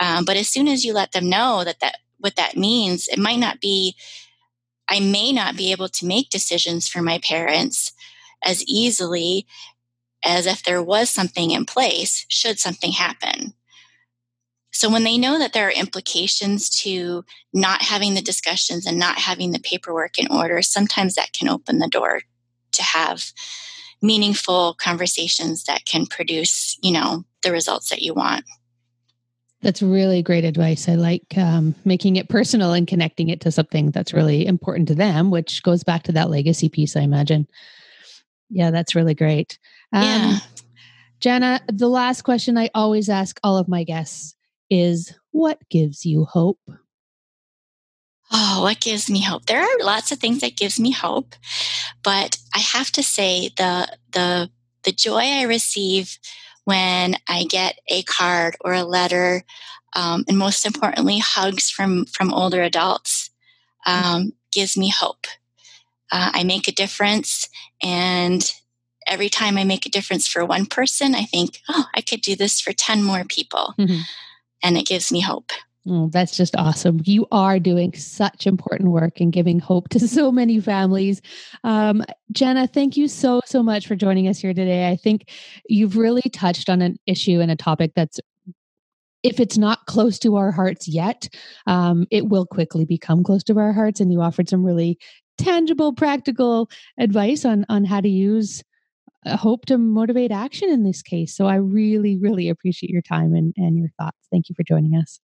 Um, 0.00 0.24
but 0.24 0.36
as 0.36 0.48
soon 0.48 0.68
as 0.68 0.84
you 0.84 0.92
let 0.92 1.12
them 1.12 1.28
know 1.28 1.64
that, 1.64 1.80
that 1.80 1.98
what 2.18 2.36
that 2.36 2.56
means, 2.56 3.08
it 3.08 3.18
might 3.18 3.38
not 3.38 3.60
be 3.60 3.94
I 4.88 5.00
may 5.00 5.32
not 5.32 5.56
be 5.56 5.70
able 5.70 5.88
to 5.88 6.06
make 6.06 6.30
decisions 6.30 6.88
for 6.88 7.02
my 7.02 7.18
parents 7.18 7.92
as 8.42 8.64
easily 8.64 9.46
as 10.24 10.46
if 10.46 10.62
there 10.62 10.82
was 10.82 11.10
something 11.10 11.50
in 11.50 11.64
place 11.64 12.24
should 12.28 12.58
something 12.58 12.92
happen. 12.92 13.52
So 14.70 14.90
when 14.90 15.04
they 15.04 15.18
know 15.18 15.38
that 15.38 15.52
there 15.52 15.66
are 15.66 15.72
implications 15.72 16.68
to 16.82 17.24
not 17.52 17.82
having 17.82 18.14
the 18.14 18.22
discussions 18.22 18.86
and 18.86 18.98
not 18.98 19.18
having 19.18 19.52
the 19.52 19.58
paperwork 19.58 20.18
in 20.18 20.30
order, 20.30 20.62
sometimes 20.62 21.14
that 21.14 21.32
can 21.32 21.48
open 21.48 21.78
the 21.78 21.88
door 21.88 22.20
to 22.72 22.82
have 22.82 23.32
meaningful 24.02 24.74
conversations 24.74 25.64
that 25.64 25.84
can 25.84 26.06
produce, 26.06 26.78
you 26.82 26.92
know, 26.92 27.24
the 27.42 27.50
results 27.50 27.90
that 27.90 28.02
you 28.02 28.14
want. 28.14 28.44
That's 29.60 29.82
really 29.82 30.22
great 30.22 30.44
advice. 30.44 30.88
I 30.88 30.94
like 30.94 31.36
um, 31.36 31.74
making 31.84 32.14
it 32.14 32.28
personal 32.28 32.72
and 32.72 32.86
connecting 32.86 33.28
it 33.28 33.40
to 33.40 33.50
something 33.50 33.90
that's 33.90 34.12
really 34.12 34.46
important 34.46 34.86
to 34.88 34.94
them, 34.94 35.30
which 35.30 35.64
goes 35.64 35.82
back 35.82 36.04
to 36.04 36.12
that 36.12 36.30
legacy 36.30 36.68
piece, 36.68 36.94
I 36.94 37.00
imagine. 37.00 37.48
Yeah, 38.50 38.70
that's 38.70 38.94
really 38.94 39.14
great. 39.14 39.58
Um, 39.92 40.02
yeah. 40.04 40.38
Jana, 41.20 41.60
the 41.66 41.88
last 41.88 42.22
question 42.22 42.56
I 42.56 42.70
always 42.72 43.08
ask 43.08 43.40
all 43.42 43.58
of 43.58 43.66
my 43.66 43.82
guests 43.82 44.36
is 44.70 45.14
what 45.30 45.58
gives 45.68 46.04
you 46.04 46.24
hope? 46.24 46.60
Oh, 48.30 48.62
what 48.62 48.80
gives 48.80 49.08
me 49.08 49.22
hope? 49.22 49.46
There 49.46 49.62
are 49.62 49.78
lots 49.80 50.12
of 50.12 50.18
things 50.18 50.40
that 50.40 50.56
gives 50.56 50.78
me 50.78 50.90
hope, 50.90 51.34
but 52.02 52.36
I 52.54 52.58
have 52.58 52.90
to 52.92 53.02
say 53.02 53.50
the 53.56 53.96
the 54.12 54.50
the 54.82 54.92
joy 54.92 55.20
I 55.20 55.42
receive 55.42 56.18
when 56.64 57.16
I 57.26 57.44
get 57.44 57.78
a 57.88 58.02
card 58.02 58.56
or 58.60 58.74
a 58.74 58.84
letter, 58.84 59.44
um, 59.96 60.24
and 60.28 60.36
most 60.36 60.66
importantly, 60.66 61.18
hugs 61.18 61.70
from 61.70 62.04
from 62.04 62.34
older 62.34 62.62
adults, 62.62 63.30
um, 63.86 64.32
gives 64.52 64.76
me 64.76 64.90
hope. 64.90 65.26
Uh, 66.12 66.30
I 66.34 66.44
make 66.44 66.68
a 66.68 66.72
difference, 66.72 67.48
and 67.82 68.52
every 69.06 69.30
time 69.30 69.56
I 69.56 69.64
make 69.64 69.86
a 69.86 69.90
difference 69.90 70.28
for 70.28 70.44
one 70.44 70.66
person, 70.66 71.14
I 71.14 71.24
think, 71.24 71.60
oh, 71.70 71.86
I 71.94 72.02
could 72.02 72.20
do 72.20 72.36
this 72.36 72.60
for 72.60 72.74
ten 72.74 73.02
more 73.02 73.24
people. 73.24 73.74
Mm-hmm 73.78 74.00
and 74.62 74.76
it 74.76 74.86
gives 74.86 75.12
me 75.12 75.20
hope. 75.20 75.50
Oh, 75.90 76.08
that's 76.12 76.36
just 76.36 76.54
awesome. 76.56 77.00
You 77.04 77.26
are 77.32 77.58
doing 77.58 77.94
such 77.94 78.46
important 78.46 78.90
work 78.90 79.20
and 79.20 79.32
giving 79.32 79.58
hope 79.58 79.88
to 79.90 80.00
so 80.06 80.30
many 80.30 80.60
families. 80.60 81.22
Um, 81.64 82.04
Jenna, 82.32 82.66
thank 82.66 82.96
you 82.96 83.08
so, 83.08 83.40
so 83.46 83.62
much 83.62 83.86
for 83.86 83.96
joining 83.96 84.28
us 84.28 84.38
here 84.38 84.52
today. 84.52 84.90
I 84.90 84.96
think 84.96 85.30
you've 85.68 85.96
really 85.96 86.28
touched 86.30 86.68
on 86.68 86.82
an 86.82 86.98
issue 87.06 87.40
and 87.40 87.50
a 87.50 87.56
topic 87.56 87.92
that's 87.96 88.20
if 89.24 89.40
it's 89.40 89.58
not 89.58 89.86
close 89.86 90.18
to 90.20 90.36
our 90.36 90.52
hearts 90.52 90.86
yet, 90.86 91.28
um, 91.66 92.06
it 92.10 92.28
will 92.28 92.46
quickly 92.46 92.84
become 92.84 93.24
close 93.24 93.42
to 93.44 93.58
our 93.58 93.72
hearts. 93.72 93.98
And 93.98 94.12
you 94.12 94.20
offered 94.20 94.48
some 94.48 94.64
really 94.64 94.98
tangible, 95.38 95.92
practical 95.92 96.70
advice 96.98 97.44
on 97.44 97.64
on 97.68 97.84
how 97.84 98.00
to 98.00 98.08
use 98.08 98.62
Uh, 99.26 99.36
hope 99.36 99.66
to 99.66 99.78
motivate 99.78 100.30
action 100.30 100.70
in 100.70 100.84
this 100.84 101.02
case. 101.02 101.36
So 101.36 101.46
I 101.46 101.56
really, 101.56 102.16
really 102.16 102.48
appreciate 102.48 102.90
your 102.90 103.02
time 103.02 103.34
and, 103.34 103.52
and 103.56 103.76
your 103.76 103.88
thoughts. 103.98 104.18
Thank 104.30 104.48
you 104.48 104.54
for 104.54 104.62
joining 104.62 104.94
us. 104.94 105.20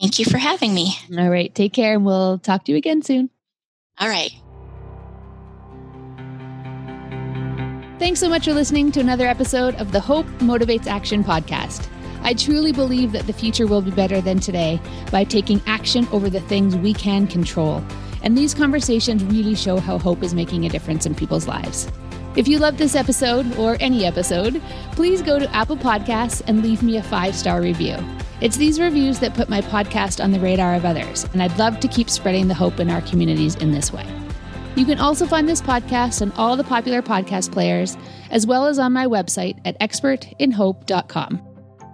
Thank 0.00 0.18
you 0.18 0.24
for 0.24 0.38
having 0.38 0.74
me. 0.74 0.94
All 1.18 1.30
right. 1.30 1.54
Take 1.54 1.72
care 1.72 1.94
and 1.94 2.04
we'll 2.04 2.38
talk 2.38 2.64
to 2.66 2.72
you 2.72 2.78
again 2.78 3.02
soon. 3.02 3.30
All 3.98 4.08
right. 4.08 4.30
Thanks 7.98 8.20
so 8.20 8.28
much 8.28 8.44
for 8.44 8.52
listening 8.52 8.92
to 8.92 9.00
another 9.00 9.26
episode 9.26 9.74
of 9.76 9.90
the 9.90 10.00
Hope 10.00 10.26
Motivates 10.38 10.86
Action 10.86 11.24
podcast. 11.24 11.88
I 12.22 12.34
truly 12.34 12.72
believe 12.72 13.12
that 13.12 13.26
the 13.26 13.32
future 13.32 13.66
will 13.66 13.80
be 13.80 13.90
better 13.90 14.20
than 14.20 14.38
today 14.38 14.80
by 15.10 15.24
taking 15.24 15.62
action 15.66 16.06
over 16.12 16.28
the 16.28 16.40
things 16.40 16.76
we 16.76 16.92
can 16.92 17.26
control. 17.26 17.82
And 18.22 18.36
these 18.36 18.52
conversations 18.52 19.24
really 19.24 19.54
show 19.54 19.78
how 19.78 19.98
hope 19.98 20.22
is 20.22 20.34
making 20.34 20.66
a 20.66 20.68
difference 20.68 21.06
in 21.06 21.14
people's 21.14 21.48
lives. 21.48 21.90
If 22.36 22.46
you 22.46 22.58
love 22.58 22.76
this 22.76 22.94
episode 22.94 23.56
or 23.56 23.78
any 23.80 24.04
episode, 24.04 24.60
please 24.92 25.22
go 25.22 25.38
to 25.38 25.50
Apple 25.56 25.76
Podcasts 25.76 26.42
and 26.46 26.62
leave 26.62 26.82
me 26.82 26.98
a 26.98 27.02
five 27.02 27.34
star 27.34 27.62
review. 27.62 27.96
It's 28.42 28.58
these 28.58 28.78
reviews 28.78 29.18
that 29.20 29.32
put 29.32 29.48
my 29.48 29.62
podcast 29.62 30.22
on 30.22 30.32
the 30.32 30.40
radar 30.40 30.74
of 30.74 30.84
others, 30.84 31.24
and 31.32 31.42
I'd 31.42 31.58
love 31.58 31.80
to 31.80 31.88
keep 31.88 32.10
spreading 32.10 32.48
the 32.48 32.54
hope 32.54 32.78
in 32.78 32.90
our 32.90 33.00
communities 33.00 33.54
in 33.54 33.72
this 33.72 33.90
way. 33.90 34.06
You 34.74 34.84
can 34.84 34.98
also 34.98 35.26
find 35.26 35.48
this 35.48 35.62
podcast 35.62 36.20
on 36.20 36.30
all 36.32 36.58
the 36.58 36.64
popular 36.64 37.00
podcast 37.00 37.50
players, 37.52 37.96
as 38.30 38.46
well 38.46 38.66
as 38.66 38.78
on 38.78 38.92
my 38.92 39.06
website 39.06 39.58
at 39.64 39.80
expertinhope.com. 39.80 41.42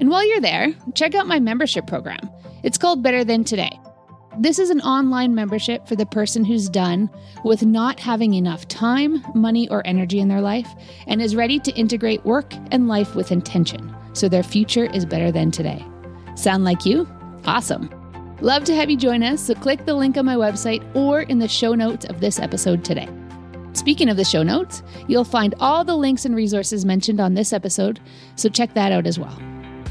And 0.01 0.11
while 0.11 0.27
you're 0.27 0.41
there, 0.41 0.75
check 0.97 1.15
out 1.15 1.29
my 1.29 1.39
membership 1.39 1.87
program. 1.87 2.29
It's 2.65 2.79
called 2.79 3.05
Better 3.05 3.23
Than 3.23 3.45
Today. 3.45 3.79
This 4.39 4.59
is 4.59 4.71
an 4.71 4.81
online 4.81 5.35
membership 5.35 5.87
for 5.87 5.95
the 5.95 6.07
person 6.07 6.43
who's 6.43 6.71
done 6.71 7.11
with 7.45 7.63
not 7.63 8.01
having 8.01 8.33
enough 8.33 8.67
time, 8.67 9.23
money, 9.35 9.69
or 9.69 9.87
energy 9.87 10.21
in 10.21 10.29
their 10.29 10.41
life 10.41 10.69
and 11.07 11.21
is 11.21 11.37
ready 11.37 11.59
to 11.59 11.73
integrate 11.73 12.25
work 12.25 12.55
and 12.71 12.89
life 12.89 13.15
with 13.15 13.31
intention 13.31 13.95
so 14.15 14.29
their 14.29 14.43
future 14.43 14.87
is 14.87 15.05
better 15.05 15.31
than 15.31 15.51
today. 15.51 15.85
Sound 16.35 16.65
like 16.65 16.87
you? 16.87 17.07
Awesome. 17.45 17.91
Love 18.41 18.65
to 18.65 18.75
have 18.75 18.89
you 18.89 18.97
join 18.97 19.23
us, 19.23 19.43
so 19.43 19.55
click 19.55 19.85
the 19.85 19.95
link 19.95 20.17
on 20.17 20.25
my 20.25 20.37
website 20.37 20.83
or 20.97 21.21
in 21.23 21.39
the 21.39 21.47
show 21.47 21.75
notes 21.75 22.07
of 22.07 22.21
this 22.21 22.41
episode 22.41 22.87
today. 22.87 23.09
Speaking 23.75 24.09
of 24.09 24.17
the 24.17 24.25
show 24.25 24.43
notes, 24.43 24.83
you'll 25.09 25.25
find 25.25 25.55
all 25.61 25.85
the 25.85 25.97
links 25.97 26.25
and 26.25 26.35
resources 26.35 26.87
mentioned 26.87 27.21
on 27.21 27.35
this 27.35 27.53
episode, 27.53 28.01
so 28.37 28.49
check 28.49 28.73
that 28.75 28.93
out 28.93 29.07
as 29.07 29.19
well. 29.19 29.39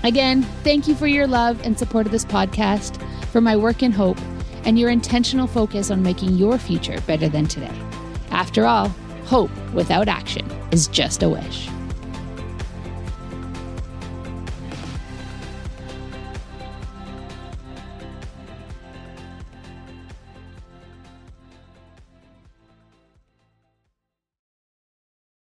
Again, 0.04 0.42
thank 0.64 0.88
you 0.88 0.96
for 0.96 1.06
your 1.06 1.28
love 1.28 1.62
and 1.64 1.78
support 1.78 2.08
of 2.08 2.12
this 2.12 2.26
podcast, 2.26 3.00
for 3.32 3.42
my 3.42 3.56
work 3.56 3.82
in 3.82 3.92
hope, 3.92 4.18
and 4.66 4.78
your 4.78 4.90
intentional 4.90 5.48
focus 5.48 5.90
on 5.90 6.04
making 6.04 6.34
your 6.34 6.58
future 6.58 7.00
better 7.02 7.28
than 7.28 7.48
today. 7.48 7.72
After 8.30 8.66
all, 8.66 8.90
hope 9.26 9.52
without 9.74 10.08
action 10.08 10.50
is 10.72 10.88
just 10.88 11.24
a 11.24 11.30
wish. 11.30 11.68